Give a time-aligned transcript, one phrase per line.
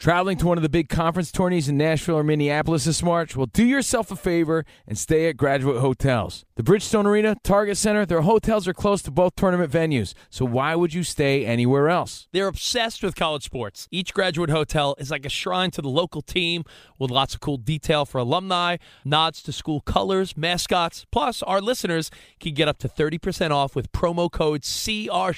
[0.00, 3.36] Traveling to one of the big conference tourneys in Nashville or Minneapolis this March?
[3.36, 6.46] Well, do yourself a favor and stay at graduate hotels.
[6.54, 10.74] The Bridgestone Arena, Target Center, their hotels are close to both tournament venues, so why
[10.74, 12.28] would you stay anywhere else?
[12.32, 13.88] They're obsessed with college sports.
[13.90, 16.64] Each graduate hotel is like a shrine to the local team
[16.98, 21.04] with lots of cool detail for alumni, nods to school colors, mascots.
[21.12, 25.32] Plus, our listeners can get up to 30% off with promo code CR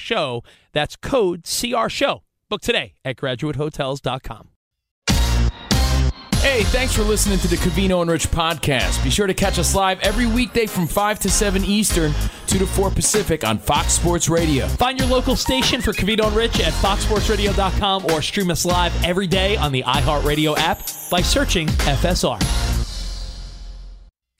[0.72, 1.88] That's code CR
[2.48, 4.51] Book today at graduatehotels.com.
[6.42, 9.02] Hey, thanks for listening to the Covino and Rich podcast.
[9.04, 12.12] Be sure to catch us live every weekday from 5 to 7 Eastern,
[12.48, 14.66] 2 to 4 Pacific on Fox Sports Radio.
[14.66, 19.28] Find your local station for Covino and Rich at foxsportsradio.com or stream us live every
[19.28, 20.80] day on the iHeartRadio app
[21.12, 22.42] by searching FSR.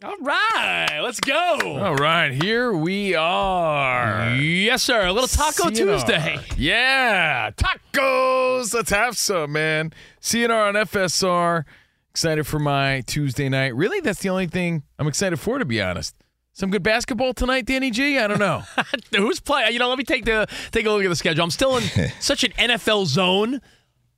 [0.04, 1.78] All right, let's go.
[1.80, 4.34] All right, here we are.
[4.34, 5.06] Yes, sir.
[5.06, 5.76] A little Taco CNR.
[5.76, 6.38] Tuesday.
[6.56, 8.74] Yeah, tacos.
[8.74, 9.92] Let's have some, man.
[10.20, 11.64] CNR on FSR.
[12.12, 13.74] Excited for my Tuesday night.
[13.74, 16.14] Really, that's the only thing I'm excited for, to be honest.
[16.52, 18.18] Some good basketball tonight, Danny G.
[18.18, 18.64] I don't know.
[19.16, 19.72] Who's playing?
[19.72, 21.42] You know, let me take the take a look at the schedule.
[21.42, 21.84] I'm still in
[22.20, 23.62] such an NFL zone.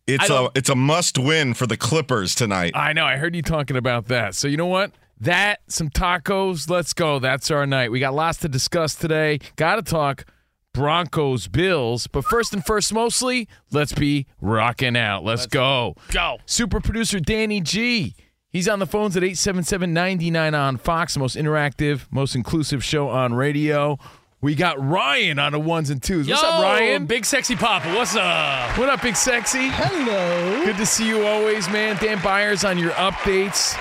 [0.08, 2.72] It's I a don't- it's a must win for the Clippers tonight.
[2.74, 3.04] I know.
[3.06, 4.34] I heard you talking about that.
[4.34, 4.90] So you know what?
[5.20, 6.68] That some tacos.
[6.68, 7.20] Let's go.
[7.20, 7.92] That's our night.
[7.92, 9.38] We got lots to discuss today.
[9.54, 10.24] Got to talk
[10.74, 15.24] Broncos Bills, but first and first, mostly let's be rocking out.
[15.24, 15.94] Let's, go.
[16.10, 16.38] Go.
[16.44, 18.14] Super producer Danny G.
[18.50, 23.34] He's on the phones at 877-99 on Fox, the most interactive, most inclusive show on
[23.34, 23.98] radio.
[24.40, 26.28] We got Ryan on the ones and twos.
[26.28, 27.06] What's up, Ryan?
[27.06, 27.94] Big sexy papa.
[27.94, 28.76] What's up?
[28.76, 29.68] What up, big sexy?
[29.70, 30.64] Hello.
[30.64, 31.96] Good to see you always, man.
[31.96, 33.74] Dan Beyers on your updates.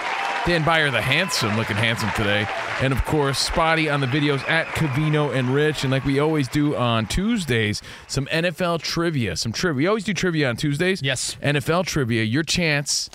[0.45, 2.45] Dan Beyer, the handsome, looking handsome today.
[2.81, 5.83] And of course, Spotty on the videos at Covino and Rich.
[5.83, 9.37] And like we always do on Tuesdays, some NFL trivia.
[9.37, 9.77] Some trivia.
[9.77, 11.01] We always do trivia on Tuesdays.
[11.01, 11.37] Yes.
[11.41, 12.23] NFL trivia.
[12.23, 13.09] Your chance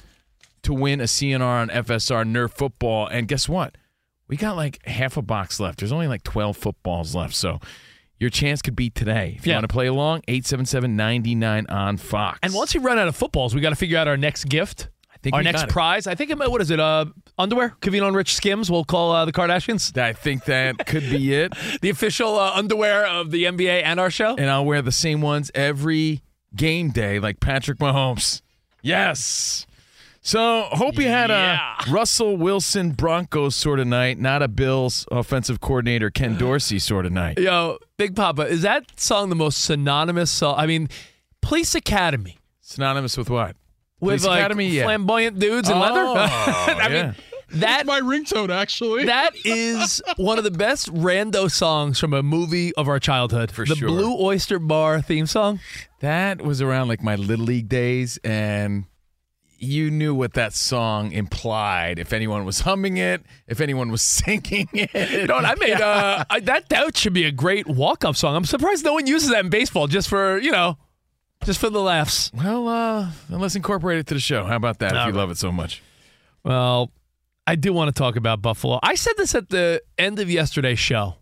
[0.62, 3.06] to win a CNR on FSR Nerf football.
[3.06, 3.76] And guess what?
[4.26, 5.80] We got like half a box left.
[5.80, 7.34] There's only like 12 footballs left.
[7.34, 7.60] So
[8.18, 9.34] your chance could be today.
[9.38, 9.56] If you Yeah.
[9.58, 12.38] want to play along, 877-99 on Fox.
[12.42, 14.88] And once we run out of footballs, we got to figure out our next gift.
[15.22, 16.06] Think our next prize.
[16.06, 16.78] I think it might, what is it?
[16.78, 17.06] Uh,
[17.38, 17.74] underwear?
[17.80, 18.70] Covino and Rich Skims.
[18.70, 19.96] We'll call uh, the Kardashians.
[19.98, 21.52] I think that could be it.
[21.82, 24.36] The official uh, underwear of the NBA and our show.
[24.36, 26.22] And I'll wear the same ones every
[26.54, 28.42] game day like Patrick Mahomes.
[28.82, 29.66] Yes.
[30.20, 31.74] So hope you had Yeah.
[31.86, 37.06] a Russell Wilson Broncos sort of night, not a Bills offensive coordinator Ken Dorsey sort
[37.06, 37.38] of night.
[37.38, 40.54] Yo, Big Papa, is that song the most synonymous song?
[40.58, 40.88] I mean,
[41.40, 43.56] Police Academy Synonymous with what?
[44.00, 44.84] With Police like Academy, yeah.
[44.84, 46.04] flamboyant dudes in leather.
[46.04, 47.02] Oh, I yeah.
[47.02, 47.14] mean,
[47.50, 49.06] that my ringtone, actually.
[49.06, 53.50] that is one of the best rando songs from a movie of our childhood.
[53.50, 53.88] For the sure.
[53.88, 55.60] Blue Oyster Bar theme song.
[56.00, 58.84] That was around like my little league days, and
[59.58, 61.98] you knew what that song implied.
[61.98, 65.44] If anyone was humming it, if anyone was singing it, You know what?
[65.44, 66.68] I made uh, I, that.
[66.68, 68.36] That should be a great walk-up song.
[68.36, 70.76] I'm surprised no one uses that in baseball, just for you know,
[71.44, 72.30] just for the laughs.
[72.34, 74.44] Well, uh, let's incorporate it to the show.
[74.44, 74.88] How about that?
[74.88, 75.14] if you right.
[75.14, 75.82] love it so much.
[76.44, 76.90] Well,
[77.46, 78.78] I do want to talk about Buffalo.
[78.82, 81.16] I said this at the end of yesterday's show,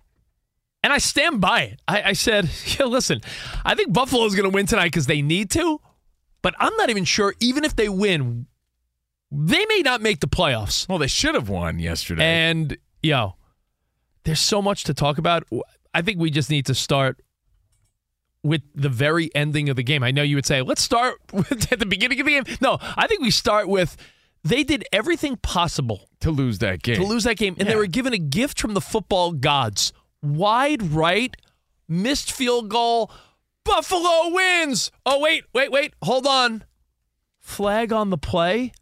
[0.83, 1.81] and I stand by it.
[1.87, 3.21] I, I said, yeah, listen,
[3.65, 5.81] I think Buffalo is going to win tonight because they need to,
[6.43, 8.47] but I'm not even sure, even if they win,
[9.31, 10.89] they may not make the playoffs.
[10.89, 12.25] Well, they should have won yesterday.
[12.25, 13.35] And, yo,
[14.25, 15.45] there's so much to talk about.
[15.95, 17.21] I think we just need to start
[18.47, 20.03] with the very ending of the game.
[20.03, 22.45] I know you would say, let's start with at the beginning of the game.
[22.61, 23.97] No, I think we start with
[24.45, 26.97] they did everything possible to lose that game.
[26.97, 29.93] to lose that game, and they were given a gift from the football gods.
[30.23, 31.35] Wide right,
[31.89, 33.11] missed field goal.
[33.65, 34.93] Buffalo wins.
[35.05, 35.95] Oh wait, wait, wait.
[36.03, 36.65] Hold on.
[37.41, 38.73] Flag on the play.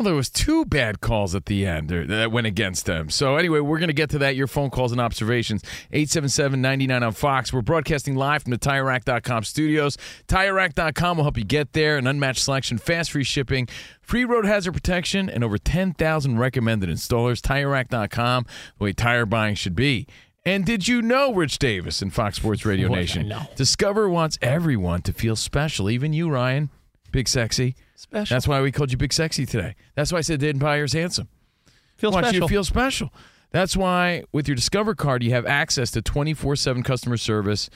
[0.00, 3.10] Well, there was two bad calls at the end that went against them.
[3.10, 4.34] So anyway, we're going to get to that.
[4.34, 5.62] Your phone calls and observations.
[5.92, 7.52] 877-99 on Fox.
[7.52, 9.98] We're broadcasting live from the TireRack.com studios.
[10.26, 11.98] TireRack.com will help you get there.
[11.98, 13.68] An unmatched selection, fast free shipping,
[14.00, 17.42] free road hazard protection, and over 10,000 recommended installers.
[17.42, 18.46] TireRack.com,
[18.78, 20.06] the way tire buying should be.
[20.46, 23.30] And did you know, Rich Davis and Fox Sports Radio Nation?
[23.54, 26.70] Discover wants everyone to feel special, even you, Ryan.
[27.10, 27.76] Big sexy.
[27.94, 28.34] Special.
[28.34, 29.74] That's why we called you Big Sexy today.
[29.94, 31.28] That's why I said Dan Beyers handsome.
[31.96, 32.48] Feel want you special.
[32.48, 33.14] to feel special.
[33.50, 37.68] That's why with your Discover card, you have access to 24 7 customer service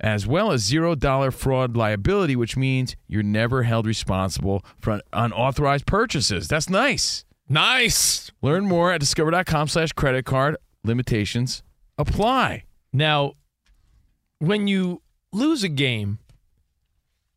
[0.00, 6.48] as well as $0 fraud liability, which means you're never held responsible for unauthorized purchases.
[6.48, 7.24] That's nice.
[7.48, 8.30] nice.
[8.42, 10.56] Learn more at discover.com slash credit card.
[10.84, 11.62] Limitations
[11.98, 12.64] apply.
[12.92, 13.34] Now,
[14.38, 15.02] when you
[15.32, 16.18] lose a game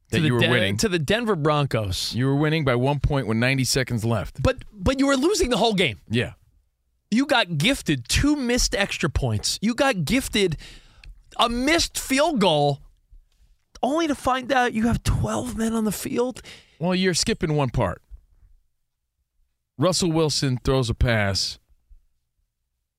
[0.09, 0.77] That to the you were Den- winning.
[0.77, 4.41] to the Denver Broncos, You were winning by one point with 90 seconds left.
[4.43, 5.99] but but you were losing the whole game.
[6.09, 6.33] Yeah.
[7.11, 9.57] You got gifted two missed extra points.
[9.61, 10.57] You got gifted
[11.39, 12.81] a missed field goal,
[13.81, 16.41] only to find out you have 12 men on the field.
[16.79, 18.01] Well, you're skipping one part.
[19.77, 21.59] Russell Wilson throws a pass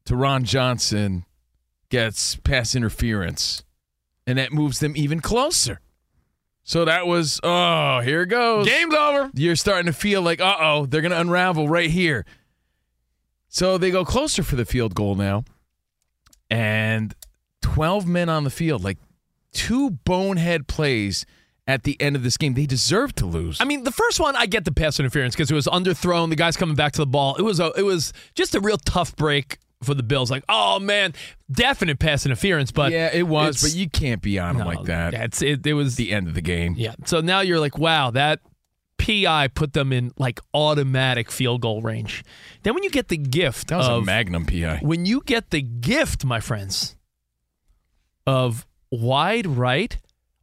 [0.04, 1.24] to Ron Johnson,
[1.88, 3.64] gets pass interference,
[4.26, 5.80] and that moves them even closer.
[6.68, 8.66] So that was, oh, here it goes.
[8.66, 9.30] Game's over.
[9.34, 12.26] You're starting to feel like, uh oh, they're going to unravel right here.
[13.48, 15.44] So they go closer for the field goal now.
[16.50, 17.14] And
[17.62, 18.98] 12 men on the field, like
[19.52, 21.24] two bonehead plays
[21.68, 22.54] at the end of this game.
[22.54, 23.60] They deserve to lose.
[23.60, 26.30] I mean, the first one I get the pass interference because it was underthrown.
[26.30, 27.36] The guy's coming back to the ball.
[27.36, 30.30] It was a, it was just a real tough break for the Bills.
[30.30, 31.12] Like, oh man,
[31.50, 32.70] definite pass interference.
[32.72, 35.12] But yeah, it was, but you can't be on them no, like that.
[35.12, 35.66] That's it.
[35.66, 36.74] It was the end of the game.
[36.76, 36.94] Yeah.
[37.04, 38.40] So now you're like, wow, that
[38.98, 42.24] PI put them in like automatic field goal range.
[42.62, 44.80] Then when you get the gift That was of a Magnum PI.
[44.82, 46.96] when you get the gift, my friends,
[48.26, 49.96] of wide right,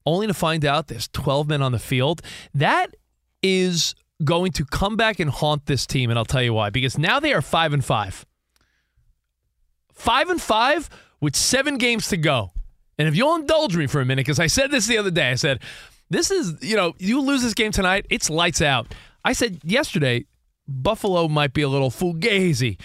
[0.06, 2.22] only to find out there's 12 men on the field,
[2.54, 2.96] that
[3.42, 6.70] is going to come back and haunt this team, and I'll tell you why.
[6.70, 8.26] Because now they are five and five.
[9.94, 10.90] Five and five
[11.22, 12.51] with seven games to go.
[12.98, 15.31] And if you'll indulge me for a minute, because I said this the other day,
[15.31, 15.60] I said,
[16.10, 18.94] this is, you know, you lose this game tonight, it's lights out.
[19.25, 20.25] I said yesterday,
[20.68, 22.80] Buffalo might be a little fugazi.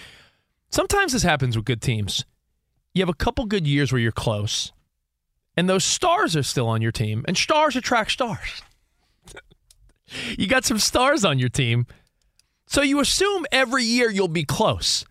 [0.69, 2.25] Sometimes this happens with good teams.
[2.93, 4.71] You have a couple good years where you're close,
[5.55, 8.61] and those stars are still on your team, and stars attract stars.
[10.37, 11.85] you got some stars on your team,
[12.65, 15.05] so you assume every year you'll be close.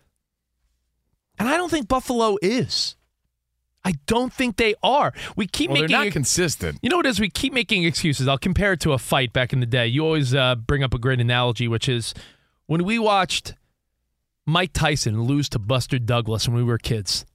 [1.39, 2.95] And I don't think Buffalo is.
[3.85, 5.13] I don't think they are.
[5.37, 6.79] We keep Well, they're making not consistent.
[6.81, 7.19] you know what it is?
[7.19, 8.27] We keep making excuses.
[8.27, 9.87] I'll compare it to a fight back in the day.
[9.87, 12.13] You always uh, bring up a great analogy, which is
[12.65, 13.55] when we watched
[14.45, 17.25] Mike Tyson lose to Buster Douglas when we were kids.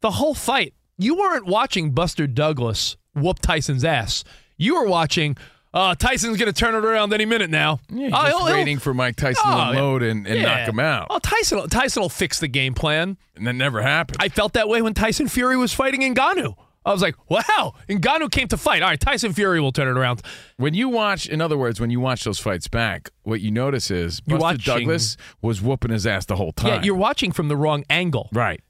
[0.00, 4.24] The whole fight, you weren't watching Buster Douglas whoop Tyson's ass.
[4.56, 5.36] You were watching,
[5.74, 7.78] uh, Tyson's going to turn it around any minute now.
[7.90, 10.42] Yeah, Oh, just he'll- he'll- waiting for Mike Tyson Oh, to unload and, and Yeah.
[10.60, 11.06] knock him out.
[11.10, 13.16] Oh, Tyson, Tyson will fix the game plan.
[13.36, 14.16] And that never happened.
[14.20, 16.54] I felt that way when Tyson Fury was fighting Ngannou.
[16.86, 18.80] I was like, wow, Ngannou came to fight.
[18.82, 20.22] All right, Tyson Fury will turn it around.
[20.56, 23.90] when you watch, in other words, when you watch those fights back, what you notice
[23.90, 26.68] is Buster watching- Douglas was whooping his ass the whole time.
[26.68, 28.30] Yeah, you're watching from the wrong angle.
[28.32, 28.60] right.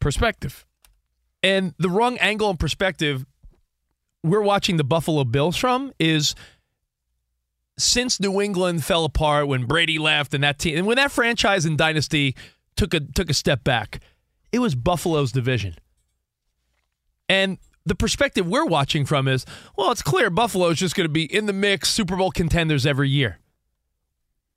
[0.00, 0.64] Perspective.
[1.42, 3.26] And the wrong angle and perspective
[4.22, 6.34] we're watching the Buffalo Bills from is
[7.78, 11.64] since New England fell apart when Brady left and that team and when that franchise
[11.64, 12.34] and dynasty
[12.76, 14.00] took a took a step back,
[14.52, 15.76] it was Buffalo's division.
[17.28, 19.44] And the perspective we're watching from is,
[19.76, 22.86] well, it's clear Buffalo is just going to be in the mix, Super Bowl contenders
[22.86, 23.38] every year.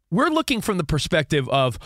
[0.10, 1.80] We're looking from the perspective of,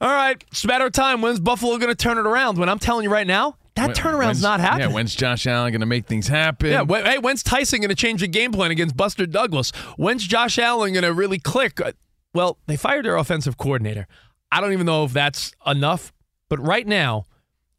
[0.00, 1.22] all right, it's a matter of time.
[1.22, 2.58] When's Buffalo going to turn it around?
[2.58, 4.88] When I'm telling you right now, that When- turnaround's not happening.
[4.90, 6.70] Yeah, when's Josh Allen going to make things happen?
[6.70, 9.70] Yeah, when, hey, when's Tyson going to change the game plan against Buster Douglas?
[9.96, 11.80] When's Josh Allen going to really click?
[11.80, 11.92] Uh,
[12.34, 14.06] Well, they fired their offensive coordinator.
[14.52, 16.12] I don't even know if that's enough,
[16.48, 17.24] but right now,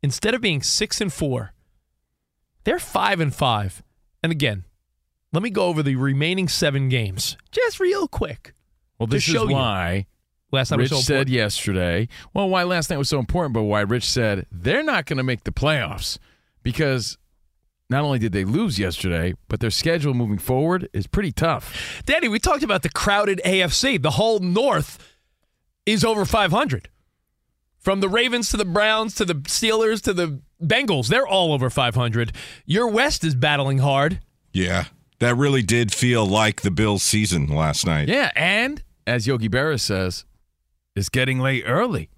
[0.02, 1.54] instead of being six and four,
[2.64, 3.84] they're five and five.
[4.24, 4.64] And again,
[5.34, 8.54] let me go over the remaining seven games just real quick.
[9.00, 9.56] well, this is show you.
[10.52, 11.36] Why Last time Rich was so said important.
[11.36, 12.08] yesterday.
[12.34, 15.24] Well, why last night was so important, but why Rich said they're not going to
[15.24, 16.18] make the playoffs
[16.62, 17.18] because
[17.90, 22.02] not only did they lose yesterday, but their schedule moving forward is pretty tough.
[22.06, 24.02] Danny, we talked about the crowded AFC.
[24.02, 24.98] The whole North
[25.86, 26.88] is over 500.
[27.80, 31.70] From the Ravens to the Browns to the Steelers to the Bengals, they're all over
[31.70, 32.32] 500.
[32.66, 34.20] Your West is battling hard.
[34.54, 34.86] Yeah.
[35.20, 38.08] That really did feel like the Bills season last night.
[38.08, 40.26] Yeah, and as Yogi Berra says,
[40.96, 42.10] is getting late early.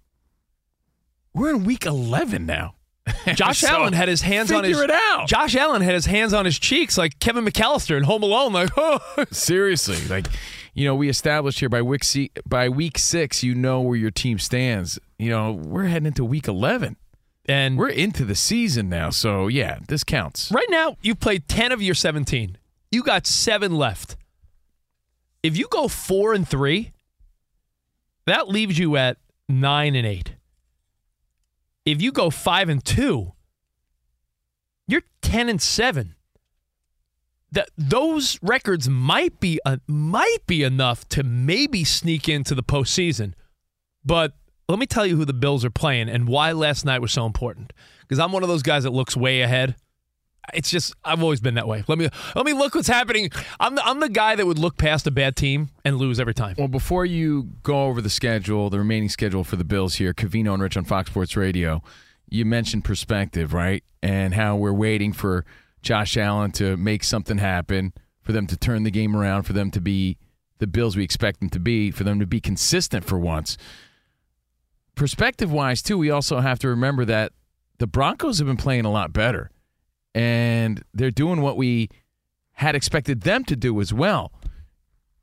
[1.33, 2.75] We're in week 11 now.
[3.35, 5.27] Josh So, Allen had his hands on his figure it out.
[5.27, 8.53] Josh Allen had his hands on his cheeks like Kevin McAllister in Home Alone.
[8.53, 8.99] Like, oh,
[9.31, 10.27] Seriously, like
[10.73, 12.03] you know, we established here by week
[12.47, 14.97] by week six, you know where your team stands.
[15.19, 16.95] You know, we're heading into week 11.
[17.45, 20.49] and We're into the season now, so yeah, this counts.
[20.51, 22.57] right now you've played ten of your seventeen.
[22.89, 24.15] You got seven left.
[25.43, 26.92] If you go four and three,
[28.25, 29.17] that leaves you at
[29.49, 30.35] nine and eight.
[31.85, 33.33] If you go five and two,
[34.87, 36.15] you're ten and seven.
[37.51, 43.33] That those records might be uh, might be enough to maybe sneak into the postseason,
[44.03, 44.33] but
[44.67, 47.25] let me tell you who the Bills are playing and why last night was so
[47.25, 47.73] important.
[48.01, 49.75] Because I'm one of those guys that looks way ahead.
[50.53, 51.83] It's just I've always been that way.
[51.87, 53.29] Let me let me look what's happening.
[53.59, 56.33] I'm the, I'm the guy that would look past a bad team and lose every
[56.33, 56.55] time.
[56.57, 60.53] Well, before you go over the schedule, the remaining schedule for the Bills here, Covino
[60.53, 61.81] and Rich on Fox Sports Radio,
[62.29, 63.83] you mentioned perspective, right?
[64.01, 65.45] And how we're waiting for
[65.81, 69.69] Josh Allen to make something happen, for them to turn the game around, for them
[69.71, 70.17] to be
[70.59, 73.57] the Bills we expect them to be, for them to be consistent for once.
[74.95, 77.33] Perspective wise, too, we also have to remember that
[77.79, 79.51] the Broncos have been playing a lot better,
[80.13, 81.89] and they're doing what we
[82.53, 84.31] had expected them to do as well.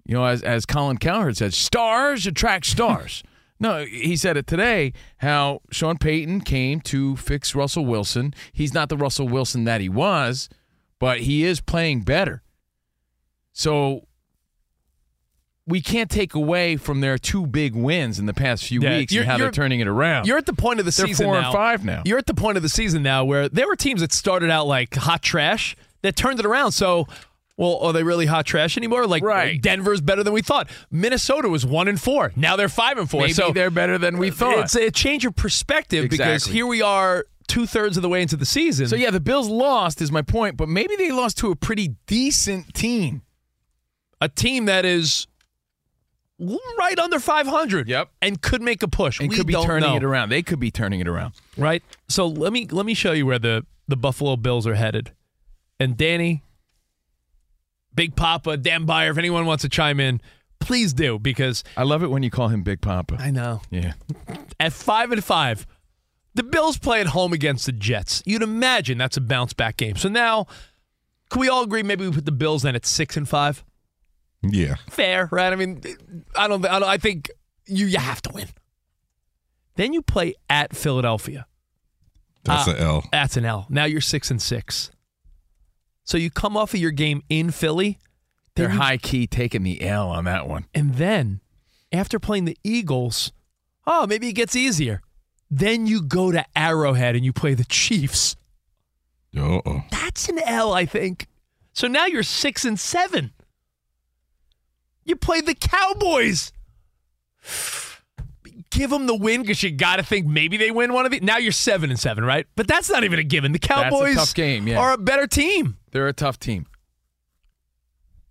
[0.04, 3.23] You know, as as Colin Cowherd said, stars attract stars.
[3.61, 4.92] no, he said it today.
[5.18, 8.35] How Sean Payton came to fix Russell Wilson.
[8.52, 10.49] He's not the Russell Wilson that he was,
[10.99, 12.42] but he is playing better.
[13.52, 14.06] So
[15.71, 19.15] we can't take away from their two big wins in the past few Yeah, weeks
[19.15, 20.27] and how they're turning it around.
[20.27, 21.47] You're at the point of the They're season four now.
[21.49, 22.03] and five now.
[22.05, 24.67] You're at the point of the season now where there were teams that started out
[24.67, 26.73] like hot trash that turned it around.
[26.73, 27.07] So,
[27.57, 29.07] well, are they really hot trash anymore?
[29.07, 29.61] Like Right.
[29.61, 30.69] Denver's better than we thought.
[30.91, 32.33] Minnesota was one and four.
[32.37, 33.21] Now they're five and four.
[33.23, 34.59] Maybe so they're better than we thought.
[34.61, 38.37] It's a change of perspective because here we are two thirds of the way into
[38.37, 38.87] the season.
[38.87, 41.97] So yeah, the Bills lost is my point, but maybe they lost to a pretty
[42.07, 43.23] decent team.
[44.23, 45.27] a team that is
[46.78, 47.88] right under 500.
[47.88, 48.11] Yep.
[48.23, 49.20] And could make a push.
[49.20, 49.97] And we could be don't turning know.
[49.97, 50.30] it around.
[50.30, 51.35] They could be turning it around.
[51.56, 51.82] right?
[52.09, 55.12] So let me let me show you where the the Buffalo Bills are headed.
[55.78, 56.42] And Danny,
[57.94, 60.20] Big Papa, Dan Beyer, if anyone wants to chime in,
[60.61, 63.16] please do because I love it when you call him Big Papa.
[63.18, 63.94] I know Yeah.
[64.59, 65.66] at five and five,
[66.35, 68.23] the Bills play at home against the Jets.
[68.26, 69.97] You'd imagine that's a bounce back game.
[69.97, 70.47] So now,
[71.30, 73.64] can we all agree maybe we put the Bills then at six and five?
[74.42, 74.76] Yeah.
[74.88, 75.52] Fair, right?
[75.52, 75.82] I mean,
[76.37, 76.64] I don't.
[76.64, 77.30] I, don't, I think
[77.66, 78.49] you you have to win.
[79.76, 81.47] Then you play at Philadelphia.
[82.44, 83.04] That's Uh, L.
[83.12, 83.66] That's an L.
[83.68, 84.90] Now you're six and six.
[86.04, 87.99] So you come off of your game in Philly.
[88.56, 90.66] They're you- high key taking the L on that one.
[90.75, 91.40] And then
[91.92, 93.32] after playing the Eagles,
[93.87, 95.02] oh, maybe it gets easier.
[95.50, 98.37] Then you go to Arrowhead and you play the Chiefs.
[99.37, 99.82] Uh-oh.
[99.90, 101.28] That's an L, I think.
[101.73, 103.32] So now you're six and seven.
[105.11, 106.52] You played the Cowboys.
[108.71, 111.21] Give them the win because you got to think maybe they win one of these.
[111.21, 112.47] Now you're seven and seven, right?
[112.55, 113.50] But that's not even a given.
[113.50, 114.79] The a Cowboys tough game, yeah.
[114.79, 115.79] are a better team.
[115.90, 116.67] They're a tough team.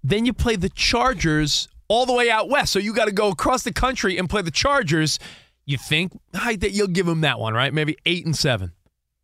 [0.05, 2.71] Then you play the Chargers all the way out west.
[2.71, 5.19] So you got to go across the country and play the Chargers.
[5.65, 7.74] You think I, that you'll give them that one, right?
[7.74, 8.71] Maybe eight and seven.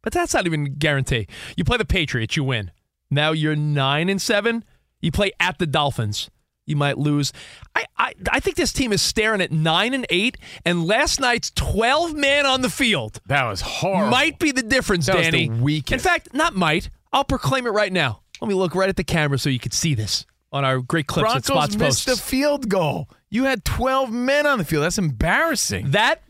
[0.01, 1.27] But that's not even a guarantee.
[1.55, 2.71] You play the Patriots, you win.
[3.09, 4.65] Now you're nine and seven.
[4.99, 6.29] You play at the Dolphins.
[6.65, 7.31] You might lose.
[7.75, 11.51] I, I I think this team is staring at nine and eight, and last night's
[11.51, 14.09] twelve man on the field That was horrible.
[14.09, 15.47] might be the difference, That was Danny.
[15.49, 15.93] the weakest.
[15.93, 16.89] In fact, not might.
[17.13, 18.21] I'll proclaim it right now.
[18.41, 21.07] Let me look right at the camera so you can see this on our great
[21.07, 22.21] clips Broncos at Spots missed Posts.
[22.23, 23.09] the field goal.
[23.29, 24.83] You had 12 men on the field.
[24.83, 25.91] That's embarrassing.
[25.91, 26.21] that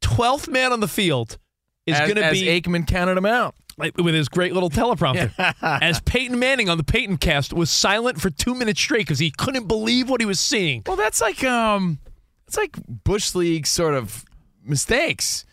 [0.00, 1.38] twelfth man on the field
[1.86, 2.20] is going to be.
[2.22, 3.54] as be Aikman counted him out.
[3.78, 5.32] Like, with his great little teleprompter.
[5.62, 9.30] as Peyton Manning on the Peyton cast was silent for two minutes straight because he
[9.30, 10.82] couldn't believe what he was seeing.
[10.86, 11.98] Well, that's like um,
[12.46, 14.24] it's like bush league sort of
[14.64, 15.44] mistakes.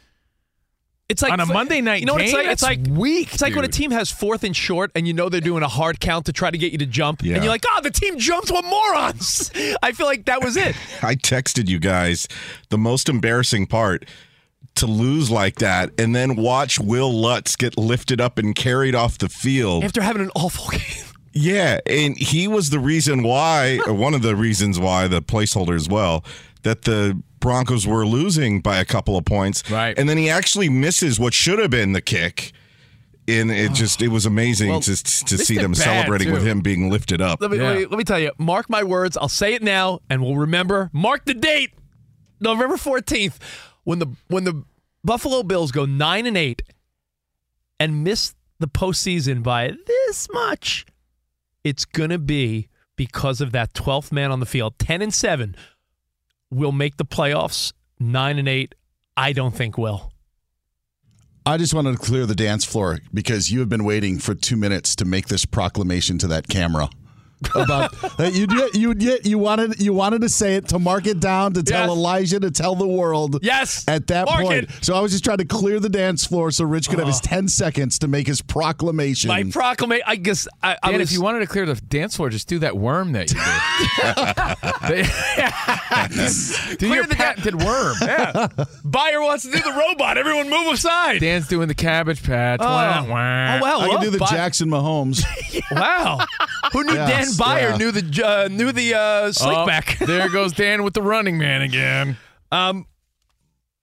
[1.10, 2.44] It's like On a Monday night You know what it's game?
[2.44, 2.52] like?
[2.52, 5.30] It's like weak, It's like when a team has fourth and short, and you know
[5.30, 7.36] they're doing a hard count to try to get you to jump, Yeah.
[7.36, 8.52] and you're like, "Oh, the team jumped.
[8.52, 9.50] What morons!"
[9.82, 10.76] I feel like that was it.
[11.02, 12.28] I texted you guys
[12.72, 14.04] the most embarrassing part
[14.76, 19.18] to lose like that and then watch Wil Lutz get lifted up and carried off
[19.18, 19.84] the field.
[19.84, 21.06] After having an awful game.
[21.34, 25.76] Yeah, and he was the reason why, or one of the reasons why, the placeholder
[25.76, 26.24] as well,
[26.64, 29.70] that the Broncos were losing by a couple of points.
[29.70, 29.98] Right.
[29.98, 32.54] And then he actually misses what should have been the kick.
[33.28, 36.62] And it just, it was amazing Well, to, to see them bad, celebrating with him
[36.62, 37.40] being lifted up.
[37.42, 38.32] Let me, let me let me tell you.
[38.40, 39.16] Mark my words.
[39.16, 40.90] I'll say it now, and we'll remember.
[40.94, 41.72] Mark the date.
[42.40, 43.38] November 14th,
[43.88, 44.65] when the when the
[45.06, 46.62] Buffalo Bills go nine and eight
[47.79, 50.86] and miss the postseason by this much,
[51.63, 52.67] it's gonna be
[52.98, 54.77] because of that 12th man on the field.
[54.79, 55.56] 10 and 7
[56.51, 57.72] will make the playoffs.
[57.98, 58.75] 9 and 8,
[59.15, 60.12] I don't think will.
[61.46, 64.58] I just wanted to clear the dance floor because you have been waiting for two
[64.58, 66.89] minutes to make this proclamation to that camera
[67.56, 71.20] about that you you you you wanted you wanted to say it to mark it
[71.20, 71.96] down to tell Yes.
[71.98, 73.39] Elijah to tell the world.
[73.44, 73.88] Yes.
[73.88, 74.70] At that Mark point, it.
[74.82, 77.22] so I was just trying to clear the dance floor so Rich could have his
[77.24, 77.27] oh.
[77.27, 79.27] ten seconds to make his proclamation.
[79.27, 81.10] My proclamation, I guess I, I Dan, was.
[81.12, 83.38] if you wanted to clear the dance floor, just do that worm that you
[84.88, 85.06] did.
[86.77, 87.96] do Clear your the da- patented worm.
[88.01, 88.48] yeah.
[88.86, 90.17] Beyer wants to do the robot.
[90.17, 91.20] Everyone move aside.
[91.20, 92.60] Dan's doing the cabbage patch.
[92.62, 92.65] Oh.
[92.65, 93.60] Wah, Oh, wah.
[93.62, 93.79] wow.
[93.82, 95.24] I can do the Buy- Jackson Mahomes.
[95.72, 96.20] Wow.
[96.74, 97.77] Who knew Yes, Dan Beyer yeah.
[97.77, 99.98] knew the uh, knew the uh, Oh, slickback?
[100.05, 102.17] there goes Dan with the running man again.
[102.51, 102.86] Um,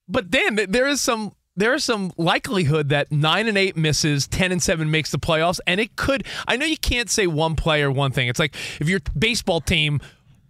[0.09, 4.51] but Dan, there is some there is some likelihood that nine and eight misses, ten
[4.53, 6.25] and seven makes the playoffs, and it could.
[6.49, 8.29] I know you can't say one player, one thing.
[8.29, 10.01] It's like if your baseball team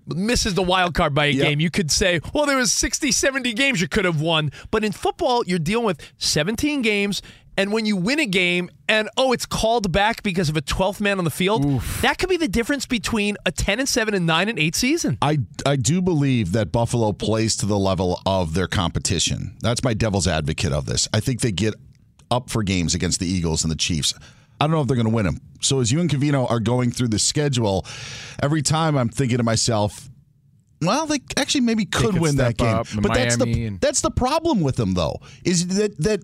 [0.07, 1.47] misses the wild card by a Yep.
[1.47, 4.53] game, you could say, well, there was 60, 70 games you could have won.
[4.71, 7.23] But in football, you're dealing with 17 games.
[7.57, 11.01] And when you win a game and oh, it's called back because of a 12th
[11.01, 14.27] man on the field, that could be the difference between a 10 and 7 and
[14.27, 15.19] 9 and 8 season.
[15.23, 19.57] I I do believe that Buffalo plays to the level of their competition.
[19.61, 21.09] That's my devil's advocate of this.
[21.15, 21.75] I think they get
[22.31, 24.15] up for games against the Eagles and the Chiefs.
[24.61, 25.41] I don't know if they're going to win them.
[25.61, 27.85] So as you and Covino are going through the schedule,
[28.43, 30.09] every time I'm thinking to myself,
[30.81, 32.75] well, they actually maybe could could win that game.
[32.75, 35.21] up, But that's the and- that's the problem with them though.
[35.45, 36.21] Is that that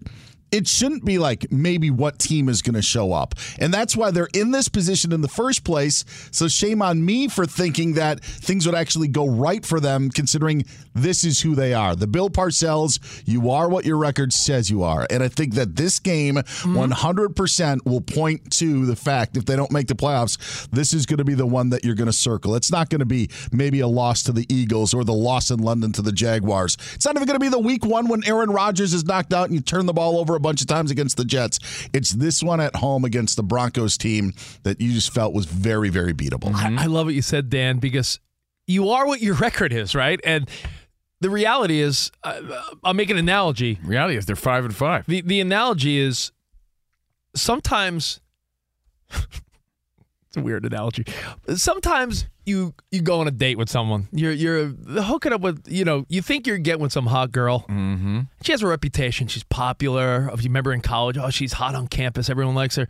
[0.52, 3.34] it shouldn't be like maybe what team is going to show up.
[3.58, 6.04] And that's why they're in this position in the first place.
[6.30, 10.64] So shame on me for thinking that things would actually go right for them considering
[10.94, 11.94] this is who they are.
[11.94, 15.06] The Bill Parcells, you are what your record says you are.
[15.10, 16.76] And I think that this game mm-hmm.
[16.76, 21.18] 100% will point to the fact if they don't make the playoffs, this is going
[21.18, 22.54] to be the one that you're going to circle.
[22.54, 25.60] It's not going to be maybe a loss to the Eagles or the loss in
[25.60, 26.76] London to the Jaguars.
[26.94, 29.46] It's not even going to be the week one when Aaron Rodgers is knocked out
[29.46, 31.58] and you turn the ball over a bunch of times against the Jets.
[31.92, 35.90] It's this one at home against the Broncos team that you just felt was very,
[35.90, 36.54] very beatable.
[36.54, 38.18] I, I love what you said, Dan, because
[38.66, 40.18] you are what your record is, right?
[40.24, 40.48] And
[41.20, 42.40] the reality is, uh,
[42.82, 43.78] I'll make an analogy.
[43.84, 45.04] Reality is they're five and five.
[45.06, 46.32] The the analogy is
[47.36, 48.20] sometimes
[50.30, 51.04] it's a weird analogy.
[51.56, 54.06] Sometimes you you go on a date with someone.
[54.12, 57.66] You're you're hooking up with you know you think you're getting with some hot girl.
[57.68, 58.20] Mm-hmm.
[58.42, 59.26] She has a reputation.
[59.26, 60.30] She's popular.
[60.32, 62.30] If you remember in college, oh she's hot on campus.
[62.30, 62.86] Everyone likes her.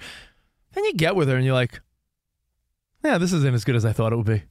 [0.74, 1.81] Then you get with her and you're like,
[3.03, 4.42] yeah, this isn't as good as I thought it would be.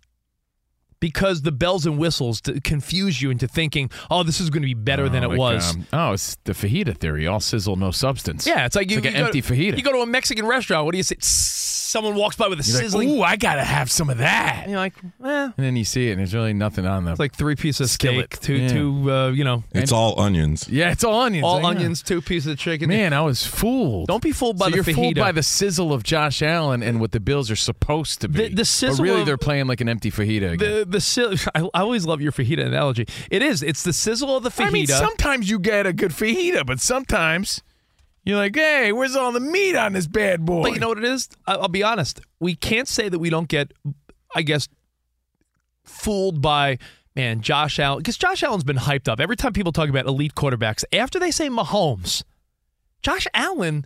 [1.00, 4.66] Because the bells and whistles to confuse you into thinking, oh, this is going to
[4.68, 5.76] be better than Oh, it like, was.
[5.76, 7.26] um, oh, it's the fajita theory.
[7.26, 8.46] All sizzle, no substance.
[8.46, 9.78] Yeah, it's like you, like you an go- empty fajita.
[9.78, 10.86] You go to a Mexican restaurant.
[10.86, 11.16] What do you say?
[11.22, 13.10] Someone walks by with a You're like, sizzling.
[13.10, 14.60] ooh, I gotta have some of that.
[14.64, 15.04] and you're like, eh.
[15.24, 17.14] And then you see it, and there's really nothing on them.
[17.14, 18.32] It's like three pieces of Skillet.
[18.36, 18.68] steak, two, Yeah.
[18.68, 20.68] two, uh, you know, It's all onions.
[20.70, 21.46] yeah, it's all onions.
[21.46, 21.68] all Yeah.
[21.70, 22.90] onions, two pieces of chicken.
[22.90, 24.08] Man, I was fooled.
[24.08, 24.96] Don't be fooled by so the you're fajita.
[24.96, 28.50] fooled by the sizzle of Josh Allen and what the Bills are supposed to be.
[28.50, 30.52] The- the sizzle but really, of- they're playing like an empty fajita.
[30.52, 30.58] Again.
[30.60, 33.08] the the si- I, I always love your fajita analogy.
[33.32, 33.64] It is.
[33.64, 34.68] It's the sizzle of the fajita.
[34.68, 37.62] I mean, sometimes you get a good fajita, but sometimes
[38.26, 40.64] you're like, hey, where's all the meat on this bad boy?
[40.64, 41.30] But you know what it is?
[41.48, 42.22] I- I'll be honest.
[42.40, 43.72] We can't say that we don't get,
[44.36, 44.68] I guess,
[45.84, 46.78] fooled by
[47.16, 50.36] man Josh Allen because Josh Allen's been hyped up every time people talk about elite
[50.36, 50.84] quarterbacks.
[50.94, 52.24] After they say Mahomes,
[53.02, 53.86] Josh Allen,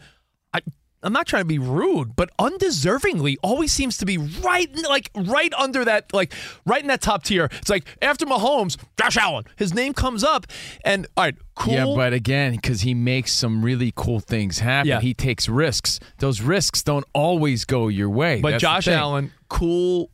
[0.53, 0.61] I.
[1.03, 5.53] I'm not trying to be rude, but undeservingly always seems to be right, like right
[5.53, 6.33] under that, like
[6.65, 7.49] right in that top tier.
[7.51, 10.47] It's like after Mahomes, Josh Allen, his name comes up,
[10.85, 11.73] and all right, cool.
[11.73, 14.89] Yeah, but again, because he makes some really cool things happen.
[14.89, 15.01] Yeah.
[15.01, 15.99] He takes risks.
[16.19, 18.41] Those risks don't always go your way.
[18.41, 18.87] But That's Josh.
[18.87, 20.09] Allen, cool,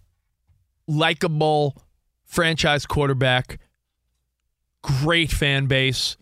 [0.88, 1.82] likable
[2.26, 3.60] franchise quarterback,
[4.82, 6.18] great fan base.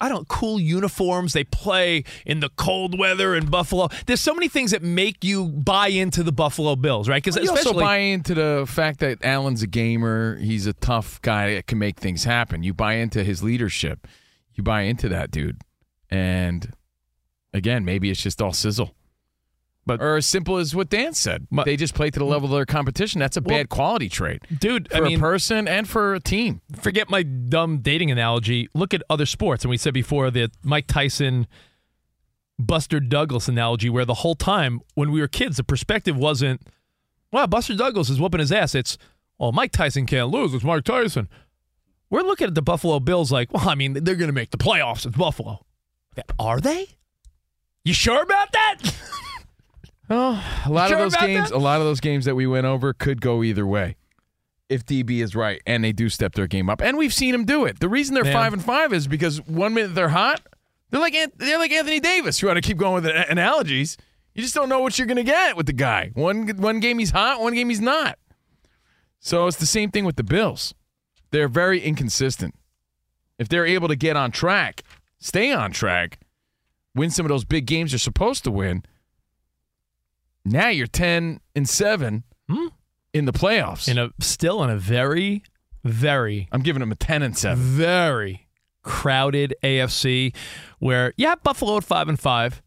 [0.00, 1.32] I don't cool uniforms.
[1.32, 3.88] They play in the cold weather in Buffalo.
[4.06, 7.22] There's so many things that make you buy into the Buffalo Bills, right?
[7.22, 10.36] Because also especially buy into the fact that Allen's a gamer.
[10.36, 12.62] He's a tough guy that can make things happen.
[12.62, 14.06] You buy into his leadership.
[14.54, 15.60] You buy into that dude.
[16.10, 16.72] And
[17.52, 18.94] again, maybe it's just all sizzle.
[19.86, 21.46] But- or as simple as what Dan said.
[21.50, 23.18] But- they just play to the level of their competition.
[23.18, 26.20] That's a Well, bad quality trait dude, for I mean, a person and for a
[26.20, 26.60] team.
[26.80, 28.68] forget my dumb dating analogy.
[28.74, 29.64] Look at other sports.
[29.64, 31.46] And we said before the Mike Tyson,
[32.58, 36.60] Buster Douglas analogy, where the whole time when we were kids, the perspective wasn't,
[37.32, 38.74] wow, Buster Douglas is whooping his ass.
[38.74, 38.98] It's,
[39.40, 40.52] oh, Mike Tyson can't lose.
[40.52, 41.28] It's Mike Tyson.
[42.10, 44.58] we're looking at the Buffalo Bills like, well, I mean, they're going to make the
[44.58, 45.64] playoffs with Buffalo.
[46.38, 46.86] Are they?
[47.84, 48.76] You sure about that?
[50.10, 51.56] Oh, a lot Sure of those games, that?
[51.56, 53.96] a lot of those games that we went over could go either way.
[54.68, 57.44] If DB is right and they do step their game up, and we've seen them
[57.44, 57.80] do it.
[57.80, 60.42] The reason they're five and five is because one minute they're hot,
[60.90, 62.40] they're like they're like Anthony Davis.
[62.40, 63.96] You want to keep going with the analogies?
[64.34, 66.10] You just don't know what you're going to get with the guy.
[66.14, 68.16] One one game he's hot, one game he's not.
[69.18, 70.72] So it's the same thing with the Bills.
[71.32, 72.54] They're very inconsistent.
[73.38, 74.82] If they're able to get on track,
[75.18, 76.20] stay on track,
[76.94, 78.84] win some of those big games they're supposed to win,
[80.44, 82.66] now you're 10 and 7 hmm?
[83.12, 83.88] in the playoffs.
[83.88, 85.42] in a still in a very,
[85.84, 87.58] very, I'm giving them a 10 and 7.
[87.62, 88.48] very
[88.82, 90.34] crowded AFC
[90.78, 92.62] where yeah, Buffalo at five and five.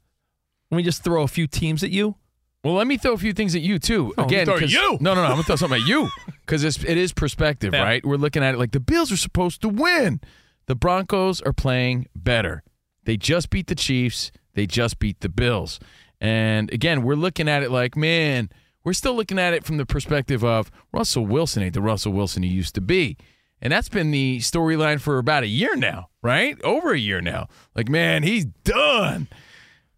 [0.72, 2.16] Let me just throw a few teams at you.
[2.64, 4.14] Well, let me throw a few things at you too.
[4.18, 4.98] Oh, Again, throw you.
[5.02, 5.24] No, no, no.
[5.24, 6.10] I'm gonna throw something at you
[6.46, 7.84] because it is perspective, Yeah.
[7.84, 8.06] right?
[8.06, 10.22] We're looking at it like the Bills are supposed to win.
[10.68, 12.64] The Broncos are playing better.
[13.04, 14.32] They just beat the Chiefs.
[14.54, 15.80] They just beat the Bills.
[16.24, 18.50] And again, we're looking at it like, man,
[18.86, 22.44] we're still looking at it from the perspective of Russell Wilson ain't the Russell Wilson
[22.44, 23.18] he used to be.
[23.62, 26.60] And that's been the storyline for about a year now, right?
[26.64, 27.50] Over a year now.
[27.76, 29.28] Like, man, he's done.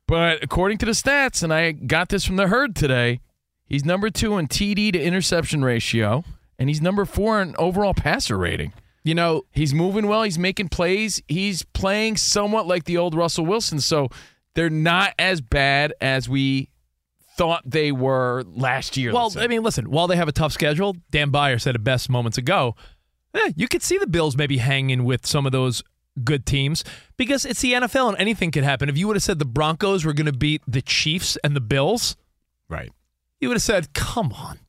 [0.07, 3.21] But according to the stats, and I got this from the herd today,
[3.67, 6.23] he's number two in TD to interception ratio,
[6.57, 8.73] and he's number four in overall passer rating.
[9.03, 10.23] You know, He's moving well.
[10.23, 11.21] He's making plays.
[11.27, 13.79] He's playing somewhat like the old Russell Wilson.
[13.79, 14.09] So
[14.55, 16.69] they're not as bad as we
[17.37, 19.13] thought they were last year.
[19.13, 19.31] Well.
[19.37, 22.37] I mean, listen, while they have a tough schedule, Dan Beyer said it best moments
[22.37, 22.75] ago.
[23.33, 25.83] Yeah, you could see the Bills maybe hanging with some of those
[26.23, 26.85] good teams
[27.17, 28.87] because it's the NFL and anything could happen.
[28.87, 31.61] If you would have said the Broncos were going to beat the Chiefs and the
[31.61, 32.15] Bills,
[32.69, 32.89] right.
[33.41, 34.59] you would have said, "Come on,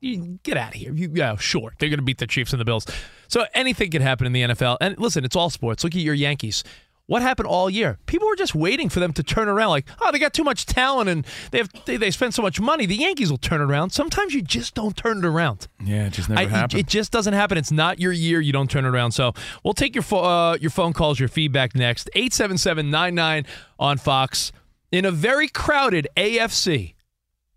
[0.00, 2.60] you get out of here." You, yeah, sure, they're going to beat the Chiefs and
[2.60, 2.86] the Bills.
[3.28, 4.76] So anything could happen in the NFL.
[4.82, 5.82] And listen, it's all sports.
[5.82, 6.62] Look at your Yankees.
[7.08, 7.98] What happened all year?
[8.06, 9.70] People were just waiting for them to turn around.
[9.70, 12.60] Like, oh, they got too much talent and they have they, they spend so much
[12.60, 12.84] money.
[12.84, 13.90] The Yankees will turn around.
[13.90, 15.68] Sometimes you just don't turn it around.
[15.84, 16.80] Yeah, it just never I- it- happened.
[16.80, 17.58] It, just doesn't happen.
[17.58, 18.40] It's not your year.
[18.40, 19.12] You don't turn it around.
[19.12, 22.10] So we'll take your pho- uh, your phone calls, your feedback next.
[22.16, 23.46] 877-99
[23.78, 24.50] on Fox.
[24.90, 26.94] In a very crowded AFC,